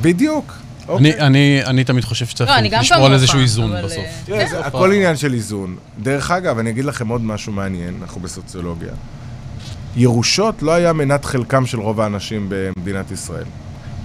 [0.02, 0.54] בדיוק.
[0.90, 1.28] אני, אוקיי.
[1.28, 3.98] אני, אני תמיד חושב שצריך לא, אני לשמור על כמוך, איזשהו איזון אבל, בסוף.
[3.98, 5.76] אה, תראה, זה הכל עניין של איזון.
[6.00, 8.92] דרך אגב, אני אגיד לכם עוד משהו מעניין, אנחנו בסוציולוגיה.
[9.96, 13.46] ירושות לא היה מנת חלקם של רוב האנשים במדינת ישראל.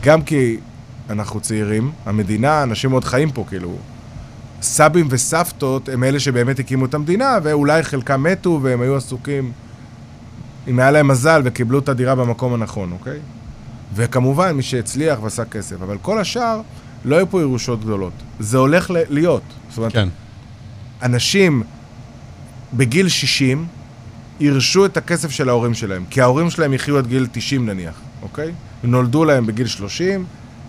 [0.03, 0.57] גם כי
[1.11, 3.77] אנחנו צעירים, המדינה, אנשים עוד חיים פה, כאילו.
[4.63, 9.53] סבים וסבתות הם אלה שבאמת הקימו את המדינה, ואולי חלקם מתו והם היו עסוקים,
[10.69, 13.19] אם היה להם מזל וקיבלו את הדירה במקום הנכון, אוקיי?
[13.95, 15.83] וכמובן, מי שהצליח ועשה כסף.
[15.83, 16.61] אבל כל השאר,
[17.05, 18.13] לא היו פה ירושות גדולות.
[18.41, 19.43] זה הולך להיות.
[19.69, 20.09] זאת אומרת, כן.
[21.03, 21.63] אנשים
[22.75, 23.67] בגיל 60
[24.41, 28.53] ירשו את הכסף של ההורים שלהם, כי ההורים שלהם יחיו עד גיל 90 נניח, אוקיי?
[28.85, 30.25] נולדו להם בגיל 30,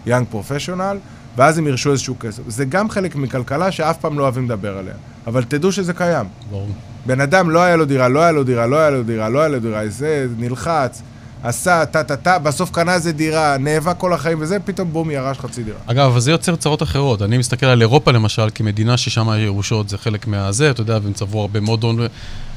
[0.05, 0.97] יאנג פרופשיונל,
[1.37, 2.41] ואז הם ירשו איזשהו כסף.
[2.47, 4.93] זה גם חלק מכלכלה שאף פעם לא אוהבים לדבר עליה,
[5.27, 6.25] אבל תדעו שזה קיים.
[6.49, 6.69] ברור.
[7.05, 9.39] בן אדם לא היה לו דירה, לא היה לו דירה, לא היה לו דירה, לא
[9.39, 11.01] היה לו דירה, זה נלחץ,
[11.43, 15.77] עשה, טה-טה-טה, בסוף קנה איזה דירה, נאבק כל החיים וזה, פתאום בום, ירש חצי דירה.
[15.85, 17.21] אגב, אבל זה יוצר צרות אחרות.
[17.21, 21.41] אני מסתכל על אירופה למשל, כמדינה ששם הירושות זה חלק מהזה, אתה יודע, והם צברו
[21.41, 21.97] הרבה מאוד הון,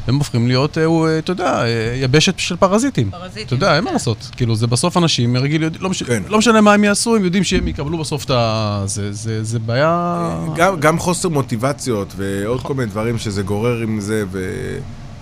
[0.06, 3.10] והם הופכים להיות, אה, אה, אתה יודע, אה, יבשת של פרזיטים.
[3.10, 3.94] פרזיטים, אתה יודע, אין מה כן.
[3.94, 4.30] לעשות.
[4.36, 6.02] כאילו, זה בסוף אנשים, רגיל, לא, מש...
[6.02, 6.22] כן.
[6.28, 8.82] לא משנה מה הם יעשו, הם יודעים שהם יקבלו בסוף את ה...
[8.86, 10.30] זה, זה, זה בעיה...
[10.56, 14.50] גם, גם חוסר מוטיבציות ועוד כל מיני דברים שזה גורר עם זה, ו...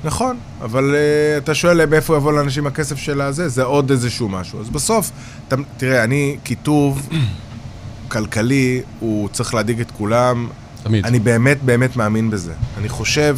[0.04, 4.60] נכון, אבל uh, אתה שואל מאיפה יבוא לאנשים הכסף של הזה, זה עוד איזשהו משהו.
[4.60, 5.10] אז בסוף,
[5.48, 7.08] אתה, תראה, אני, כיתוב
[8.12, 10.48] כלכלי, הוא צריך להדאיג את כולם.
[10.82, 11.06] תמיד.
[11.06, 12.52] אני באמת באמת מאמין בזה.
[12.78, 13.36] אני חושב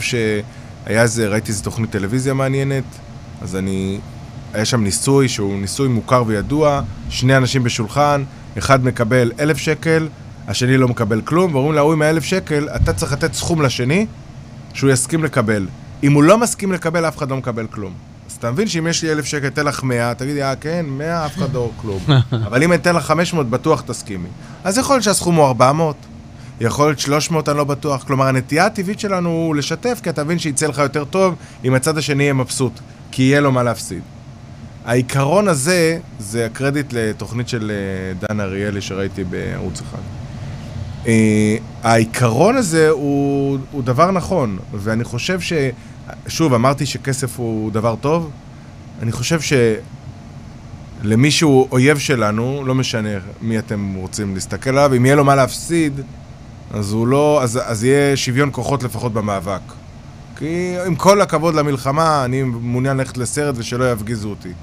[0.84, 2.84] שהיה איזה, ראיתי איזה תוכנית טלוויזיה מעניינת,
[3.42, 4.00] אז אני...
[4.54, 8.24] היה שם ניסוי שהוא ניסוי מוכר וידוע, שני אנשים בשולחן,
[8.58, 10.08] אחד מקבל אלף שקל,
[10.48, 14.06] השני לא מקבל כלום, ואומרים להוא עם האלף שקל, אתה צריך לתת סכום לשני
[14.74, 15.66] שהוא יסכים לקבל.
[16.02, 17.92] אם הוא לא מסכים לקבל, אף אחד לא מקבל כלום.
[18.30, 21.26] אז אתה מבין שאם יש לי אלף שקל, אתן לך מאה, תגידי, אה, כן, מאה,
[21.26, 22.00] אף אחד לא כלום.
[22.46, 24.28] אבל אם אתן לך חמש מאות, בטוח תסכימי.
[24.64, 25.96] אז יכול להיות שהסכום הוא ארבע מאות,
[26.60, 28.04] יכול להיות 300, אני לא בטוח.
[28.04, 31.34] כלומר, הנטייה הטבעית שלנו הוא לשתף, כי אתה מבין שיצא לך יותר טוב
[31.64, 32.80] אם הצד השני יהיה מבסוט,
[33.10, 34.02] כי יהיה לו מה להפסיד.
[34.84, 39.98] העיקרון הזה, זה הקרדיט לתוכנית של אה, דן אריאלי שראיתי בערוץ אחד.
[41.06, 45.52] אה, העיקרון הזה הוא, הוא דבר נכון, ואני חושב ש...
[46.28, 48.30] שוב, אמרתי שכסף הוא דבר טוב,
[49.02, 49.38] אני חושב
[51.02, 53.08] שלמי שהוא אויב שלנו, לא משנה
[53.42, 56.00] מי אתם רוצים להסתכל עליו, אם יהיה לו מה להפסיד,
[56.70, 57.42] אז הוא לא...
[57.42, 59.60] אז, אז יהיה שוויון כוחות לפחות במאבק.
[60.36, 64.48] כי עם כל הכבוד למלחמה, אני מעוניין ללכת לסרט ושלא יפגיזו אותי.
[64.48, 64.54] אז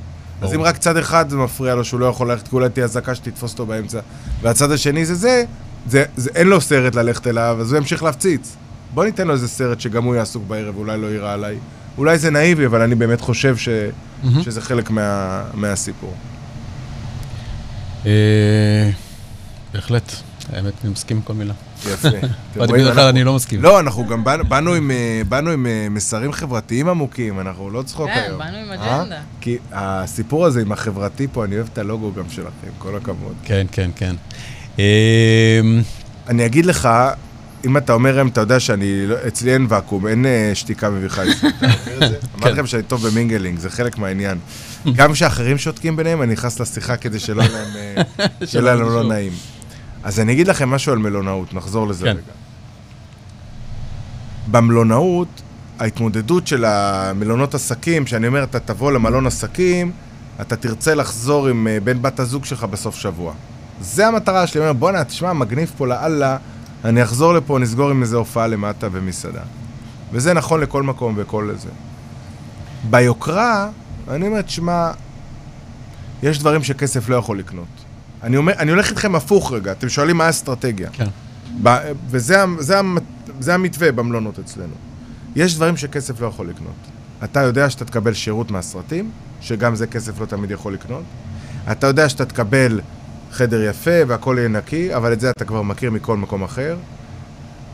[0.41, 0.55] ברור.
[0.55, 3.15] אם רק צד אחד זה מפריע לו שהוא לא יכול ללכת, כי אולי תהיה אזעקה
[3.15, 3.99] שתתפוס אותו באמצע,
[4.41, 5.43] והצד השני זה זה,
[5.87, 8.55] זה, זה אין לו סרט ללכת אליו, אז הוא ימשיך להפציץ.
[8.93, 11.57] בוא ניתן לו איזה סרט שגם הוא יהיה עסוק בערב, אולי לא ייראה עליי.
[11.97, 13.69] אולי זה נאיבי, אבל אני באמת חושב ש,
[14.23, 14.43] מהמם.
[14.43, 16.13] שזה חלק מה, מהסיפור.
[18.05, 18.89] אה,
[19.73, 20.11] בהחלט.
[20.53, 21.53] האמת, אני מסכים עם כל מילה.
[21.85, 22.07] יפה.
[22.55, 23.61] רואים, בדרך כלל אני לא מסכים.
[23.61, 25.21] לא, אנחנו גם באנו, עם, אה,
[25.67, 28.39] אה, מסרים חברתיים עמוקים, אנחנו לא צחוק כן, היום.
[28.39, 29.01] באנו עם אה?
[29.01, 29.19] אג'נדה.
[29.41, 33.33] כי הסיפור הזה עם החברתי פה, אני אוהב את הלוגו גם שלכם, כל הכבוד.
[33.43, 34.15] כן, כן, כן.
[34.79, 35.61] אה,
[36.27, 36.89] אני אגיד לך,
[37.65, 41.47] אם אתה אומר הם, אתה יודע שאני, לא- אצלי אין ואקום, אין שתיקה מביכה זה?
[42.39, 44.37] אמרתי לכם שאני טוב במינגלינג, זה חלק מהעניין.
[44.95, 49.03] גם כשאחרים שותקים ביניהם, אני נכנס לשיחה כדי שלא יהיה להם, לא.
[49.03, 49.33] נעים.
[50.07, 52.11] אז אני אגיד לכם משהו על מלונאות, נחזור לזה כן.
[52.11, 52.33] רגע.
[54.51, 55.27] במלונאות,
[55.79, 59.91] ההתמודדות של המלונות עסקים, שאני אומר, אתה תבוא למלון עסקים,
[60.41, 63.33] אתה תרצה לחזור עם אה, בן בת הזוג שלך בסוף שבוע.
[63.81, 66.37] זה המטרה שלי, אני אומר, בואנה, תשמע, מגניב פה לאללה,
[66.85, 69.43] אני אחזור לפה, נסגור עם איזה הופעה למטה ומסעדה.
[70.11, 71.69] וזה נכון לכל מקום וכל זה.
[72.89, 73.69] ביוקרה,
[74.07, 74.91] אני אומר, תשמע,
[76.23, 77.76] יש דברים שכסף לא יכול לקנות.
[78.23, 80.89] אני, אומר, אני הולך איתכם הפוך רגע, אתם שואלים מה האסטרטגיה.
[80.93, 81.05] כן.
[81.63, 81.69] ב,
[82.09, 82.97] וזה זה, המ-
[83.39, 84.73] זה המתווה במלונות אצלנו.
[85.35, 86.73] יש דברים שכסף לא יכול לקנות.
[87.23, 89.11] אתה יודע שאתה תקבל שירות מהסרטים,
[89.41, 91.03] שגם זה כסף לא תמיד יכול לקנות.
[91.71, 92.79] אתה יודע שאתה תקבל
[93.31, 96.77] חדר יפה והכל יהיה נקי, אבל את זה אתה כבר מכיר מכל מקום אחר.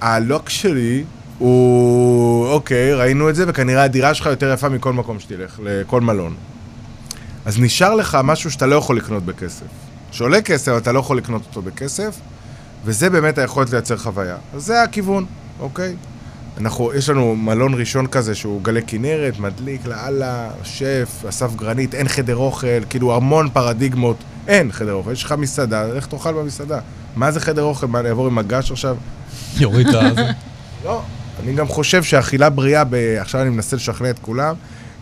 [0.01, 1.03] הלוק שלי
[1.37, 6.35] הוא, אוקיי, ראינו את זה, וכנראה הדירה שלך יותר יפה מכל מקום שתלך, לכל מלון.
[7.45, 9.65] אז נשאר לך משהו שאתה לא יכול לקנות בכסף.
[10.13, 12.19] שעולה כסף, אבל אתה לא יכול לקנות אותו בכסף,
[12.85, 14.35] וזה באמת היכולת לייצר חוויה.
[14.53, 15.25] אז זה הכיוון,
[15.59, 15.95] אוקיי?
[16.57, 22.07] אנחנו, יש לנו מלון ראשון כזה שהוא גלי כנרת, מדליק לאללה, שף, אסף גרנית, אין
[22.07, 26.79] חדר אוכל, כאילו המון פרדיגמות, אין חדר אוכל, יש לך מסעדה, לך תאכל במסעדה.
[27.15, 27.87] מה זה חדר אוכל?
[27.87, 28.97] מה, אני אעבור עם מגש עכשיו?
[29.57, 30.01] יוריד את ה...
[30.85, 31.01] לא.
[31.43, 32.95] אני גם חושב שאכילה בריאה, ב...
[33.19, 34.55] עכשיו אני מנסה לשכנע את כולם.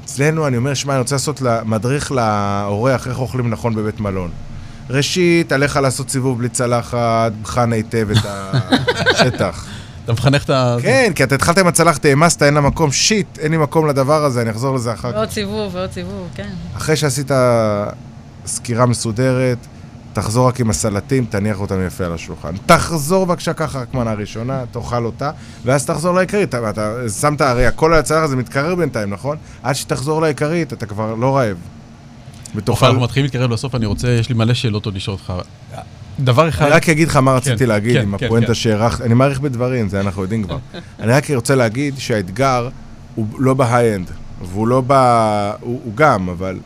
[0.06, 4.32] אצלנו, אני אומר, שמע, אני רוצה לעשות מדריך לאורח איך אוכלים נכון בבית מלון.
[4.92, 8.26] ראשית, עליך לעשות סיבוב בלי צלחת, בחן היטב את
[9.12, 9.66] השטח.
[10.06, 10.78] אתה מחנך את ה...
[10.82, 14.26] כן, כי אתה התחלת עם הצלחת, העמסת, אין לה מקום, שיט, אין לי מקום לדבר
[14.26, 15.18] הזה, אני אחזור לזה אחר כך.
[15.18, 16.50] ועוד סיבוב ועוד סיבוב, כן.
[16.78, 17.32] אחרי שעשית
[18.46, 19.58] סקירה מסודרת,
[20.14, 22.56] תחזור רק עם הסלטים, תניח אותם יפה על השולחן.
[22.66, 25.32] תחזור בבקשה ככה רק מנה ראשונה, תאכל אותה,
[25.66, 26.50] ואז תחזור לעיקרית.
[26.50, 29.38] אתה, אתה שמת, הרי הכל על הצלחת הזה מתקרר בינתיים, נכון?
[29.64, 31.58] עד שתחזור לעיקרית, אתה כבר לא רעב.
[32.56, 32.86] ותאכל...
[32.86, 35.34] אנחנו מתחילים להתקרב לסוף, אני רוצה, יש לי מלא שאלות עוד לשאול אותך.
[36.20, 36.66] דבר אחד...
[36.66, 38.54] אני רק אגיד לך מה רציתי כן, להגיד כן, עם כן, הפואנטה.
[38.54, 40.58] שהערכת, אני מעריך בדברים, זה אנחנו יודעים כבר.
[41.00, 42.70] אני רק רוצה להגיד שהאתגר
[43.16, 44.94] הוא לא ב high-end, והוא לא ב...
[45.62, 46.60] הוא, גם, אבל...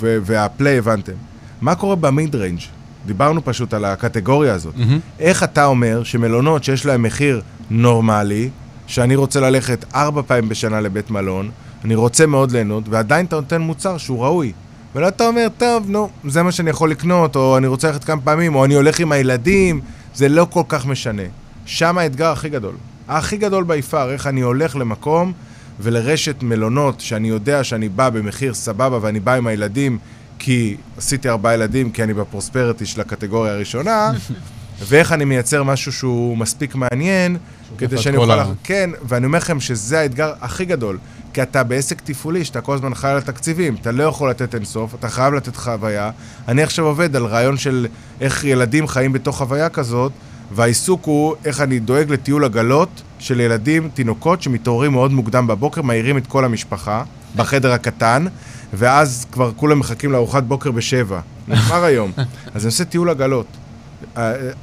[0.00, 1.12] והפליי הבנתם.
[1.60, 2.60] מה קורה ב mid-range?
[3.06, 4.74] דיברנו פשוט על הקטגוריה הזאת.
[5.18, 8.50] איך אתה אומר שמלונות שיש להם מחיר נורמלי,
[8.86, 11.50] שאני רוצה ללכת ארבע פעמים בשנה לבית מלון,
[11.84, 14.52] אני רוצה מאוד ליהנות, ועדיין אתה נותן מוצר שהוא ראוי.
[14.94, 18.20] ולא אתה אומר, טוב, נו, זה מה שאני יכול לקנות, או אני רוצה ללכת כמה
[18.20, 19.80] פעמים, או אני הולך עם הילדים,
[20.14, 21.22] זה לא כל כך משנה.
[21.66, 22.74] שם האתגר הכי גדול.
[23.08, 25.32] הכי גדול ביפר, איך אני הולך למקום
[25.80, 29.98] ולרשת מלונות שאני יודע שאני בא במחיר סבבה ואני בא עם הילדים
[30.38, 34.10] כי עשיתי ארבעה ילדים, כי אני בפרוספריטי של הקטגוריה הראשונה,
[34.88, 37.36] ואיך אני מייצר משהו שהוא מספיק מעניין,
[37.78, 38.52] כדי שאני כל אוכל...
[38.64, 40.98] כן, ואני אומר לכם שזה האתגר הכי גדול.
[41.38, 44.94] כי אתה בעסק תפעולי, שאתה כל הזמן חי על התקציבים, אתה לא יכול לתת אינסוף,
[44.94, 46.10] אתה חייב לתת חוויה.
[46.48, 47.86] אני עכשיו עובד על רעיון של
[48.20, 50.12] איך ילדים חיים בתוך חוויה כזאת,
[50.52, 56.16] והעיסוק הוא איך אני דואג לטיול עגלות של ילדים, תינוקות, שמתעוררים מאוד מוקדם בבוקר, מעירים
[56.16, 57.02] את כל המשפחה
[57.36, 58.26] בחדר הקטן,
[58.74, 61.20] ואז כבר כולם מחכים לארוחת בוקר בשבע.
[61.48, 62.12] נגמר היום.
[62.54, 63.46] אז אני עושה טיול עגלות.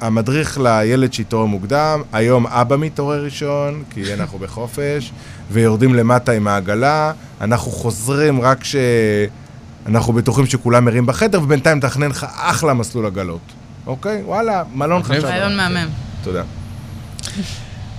[0.00, 5.12] המדריך לילד שהתעורר מוקדם, היום אבא מתעורר ראשון, כי אנחנו בחופש,
[5.50, 12.26] ויורדים למטה עם העגלה, אנחנו חוזרים רק כשאנחנו בטוחים שכולם ערים בחדר, ובינתיים תכנן לך
[12.36, 13.52] אחלה מסלול עגלות.
[13.86, 14.22] אוקיי?
[14.22, 15.02] וואלה, מלון.
[15.02, 15.24] חשב.
[15.24, 15.88] רעיון מהמם.
[16.24, 16.42] תודה.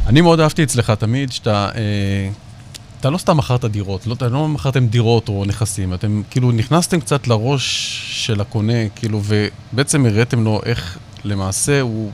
[0.08, 1.70] אני מאוד אהבתי אצלך תמיד שאתה...
[1.76, 2.30] אה,
[3.00, 7.00] אתה לא סתם מכרת דירות, לא, אתם לא מכרתם דירות או נכסים, אתם כאילו נכנסתם
[7.00, 12.12] קצת לראש של הקונה, כאילו, ובעצם הראיתם לו איך למעשה הוא,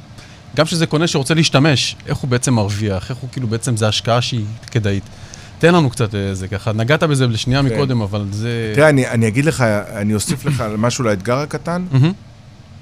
[0.55, 4.21] גם שזה קונה שרוצה להשתמש, איך הוא בעצם מרוויח, איך הוא כאילו בעצם זה השקעה
[4.21, 5.03] שהיא כדאית.
[5.59, 7.65] תן לנו קצת איזה ככה, נגעת בזה לשנייה כן.
[7.65, 8.71] מקודם, אבל זה...
[8.75, 11.85] תראה, אני, אני אגיד לך, אני אוסיף לך משהו לאתגר הקטן.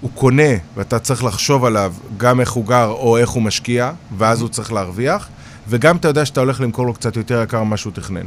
[0.02, 4.42] הוא קונה, ואתה צריך לחשוב עליו גם איך הוא גר או איך הוא משקיע, ואז
[4.42, 5.30] הוא צריך להרוויח,
[5.68, 8.26] וגם אתה יודע שאתה הולך למכור לו קצת יותר יקר ממה שהוא תכנן.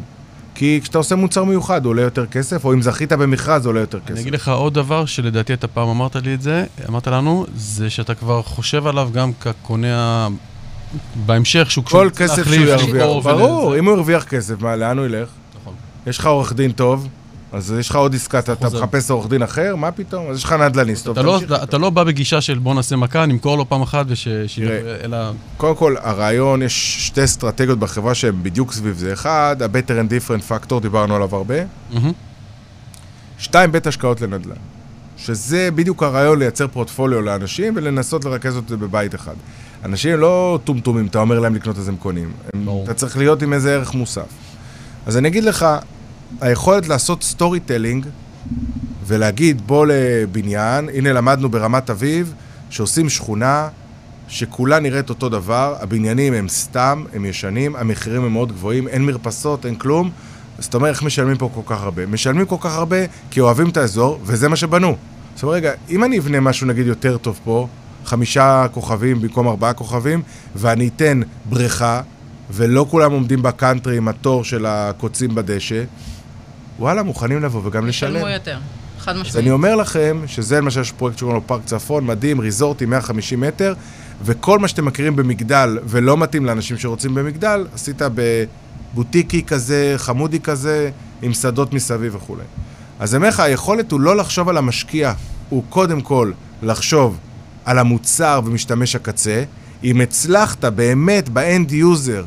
[0.54, 3.98] כי כשאתה עושה מוצר מיוחד, הוא עולה יותר כסף, או אם זכית במכרז, עולה יותר
[3.98, 4.20] אני כסף.
[4.20, 8.14] אגיד לך עוד דבר שלדעתי אתה פעם אמרת לי את זה, אמרת לנו, זה שאתה
[8.14, 10.28] כבר חושב עליו גם כקונה ה-
[11.26, 13.78] בהמשך, שהוא כל כשהוא כסף להחליף, שהוא ירוויח, ברור.
[13.78, 15.28] אם הוא הרוויח כסף, מה, לאן הוא ילך?
[15.60, 15.74] נכון.
[16.06, 17.08] יש לך עורך דין טוב,
[17.54, 18.54] אז יש לך עוד עסקה, אתה.
[18.66, 20.30] מחפש עורך דין אחר, מה פתאום?
[20.30, 21.40] אז יש לך נדל"ניסט אתה לא.
[21.62, 24.28] אתה לא בא בגישה של בוא נעשה מכה, נמכור לו פעם אחת וש...
[25.04, 25.16] אלא...
[25.56, 29.12] קודם כל, הרעיון, יש שתי אסטרטגיות בחברה שהן בדיוק סביב זה.
[29.12, 31.54] אחד, ה-Better and Different Factor, דיברנו עליו הרבה.
[33.38, 34.56] שתיים, בית השקעות לנדל"ן.
[35.16, 39.34] שזה בדיוק הרעיון לייצר פורטפוליו לאנשים ולנסות לרכז את זה בבית אחד.
[39.84, 42.32] אנשים לא טומטומים, אתה אומר להם לקנות אז הם קונים.
[42.54, 42.68] הם.
[42.84, 44.26] אתה צריך להיות עם איזה ערך מוסף.
[45.06, 45.66] אז אני אגיד לך,
[46.40, 48.06] היכולת לעשות storytelling
[49.06, 52.34] ולהגיד בוא לבניין, הנה למדנו ברמת אביב,
[52.70, 53.68] שעושים שכונה
[54.28, 59.66] שכולה נראית אותו דבר, הבניינים הם סתם, הם ישנים, המחירים הם מאוד גבוהים, אין מרפסות,
[59.66, 60.10] אין כלום,
[60.58, 62.06] אז אתה אומר, איך משלמים פה כל כך הרבה?
[62.06, 62.96] משלמים כל כך הרבה
[63.30, 64.96] כי אוהבים את האזור, וזה מה שבנו.
[65.34, 67.68] זאת אומרת, רגע, אם אני אבנה משהו נגיד יותר טוב פה,
[68.04, 70.22] חמישה כוכבים במקום ארבעה כוכבים,
[70.56, 72.00] ואני אתן בריכה,
[72.50, 75.84] ולא כולם עומדים בקאנטרי עם התור של הקוצים בדשא,
[76.78, 78.16] וואלה, מוכנים לבוא וגם לשלם.
[78.16, 78.58] ישלמו יותר,
[78.98, 79.50] חד אז אני משמעית.
[79.50, 83.74] אומר לכם, שזה למשל יש פרויקט שקוראים לו פארק צפון, מדהים, ריזורטי 150 מטר,
[84.24, 88.02] וכל מה שאתם מכירים במגדל ולא מתאים לאנשים שרוצים במגדל, עשית
[88.94, 90.90] בבוטיקי כזה, חמודי כזה,
[91.22, 92.42] עם שדות מסביב וכולי.
[93.00, 95.12] אז אני אומר לך, היכולת הוא לא לחשוב על המשקיע,
[95.48, 97.18] הוא קודם כל לחשוב
[97.64, 99.44] על המוצר ומשתמש הקצה.
[99.84, 102.24] אם הצלחת באמת ב end user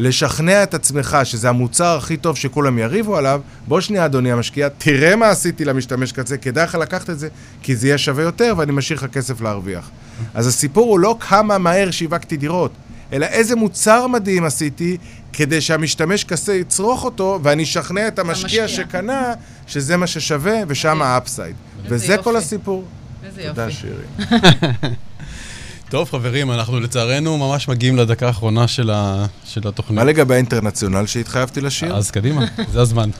[0.00, 5.16] לשכנע את עצמך שזה המוצר הכי טוב שכולם יריבו עליו, בוא שנייה אדוני המשקיע, תראה
[5.16, 7.28] מה עשיתי למשתמש קצה, כדאי לך לקחת את זה,
[7.62, 9.90] כי זה יהיה שווה יותר ואני משאיר לך כסף להרוויח.
[10.34, 12.72] אז הסיפור הוא לא כמה מהר שיווקתי דירות,
[13.12, 14.96] אלא איזה מוצר מדהים עשיתי
[15.32, 18.68] כדי שהמשתמש קצה יצרוך אותו ואני אשכנע את המשקיע המשקיע.
[18.68, 19.32] שקנה
[19.66, 21.56] שזה מה ששווה ושם האפסייד.
[21.84, 22.38] וזה כל יופי.
[22.38, 22.84] הסיפור.
[23.24, 23.74] איזה תודה יופי.
[23.74, 24.94] שירי.
[25.90, 29.26] טוב, חברים, אנחנו לצערנו ממש מגיעים לדקה האחרונה של, ה...
[29.44, 29.98] של התוכנית.
[29.98, 31.96] מה לגבי האינטרנציונל שהתחייבתי לשיר?
[31.96, 33.10] אז קדימה, זה הזמן.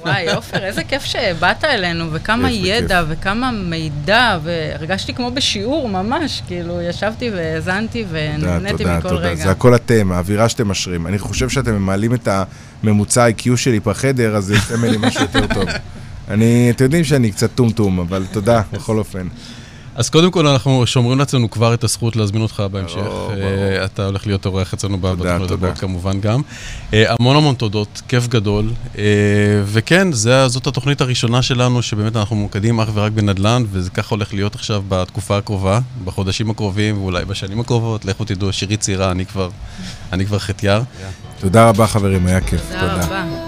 [0.00, 6.80] וואי, עופר, איזה כיף שבאת אלינו, וכמה ידע, וכמה מידע, והרגשתי כמו בשיעור ממש, כאילו,
[6.80, 9.28] ישבתי והאזנתי ונהניתי תודה, מכל תודה.
[9.28, 9.44] רגע.
[9.44, 11.06] זה הכל אתם, האווירה שאתם משרים.
[11.06, 12.28] אני חושב שאתם מעלים את
[12.82, 15.64] הממוצע ה-IQ שלי בחדר, אז זה יצא ממני משהו יותר טוב.
[16.30, 19.28] אני, אתם יודעים שאני קצת טומטום, אבל תודה, בכל אופן.
[19.98, 22.96] אז קודם כל, אנחנו שומרים לעצמנו כבר את הזכות להזמין אותך בהמשך.
[22.96, 23.84] ברור, אה, ברור.
[23.84, 25.54] אתה הולך להיות אורח אצלנו בתוכנית תודה.
[25.54, 26.40] הבאות כמובן גם.
[26.94, 28.70] אה, המון המון תודות, כיף גדול.
[28.98, 29.02] אה,
[29.64, 34.34] וכן, זה- זאת התוכנית הראשונה שלנו, שבאמת אנחנו ממוקדים אך ורק בנדל"ן, וזה ככה הולך
[34.34, 38.04] להיות עכשיו בתקופה הקרובה, בחודשים הקרובים, ואולי בשנים הקרובות.
[38.04, 39.48] לכו תדעו, שירי צעירה, אני כבר,
[40.12, 40.82] אני כבר חטיאר.
[41.40, 42.62] תודה רבה, חברים, היה כיף.
[42.72, 43.47] תודה רבה.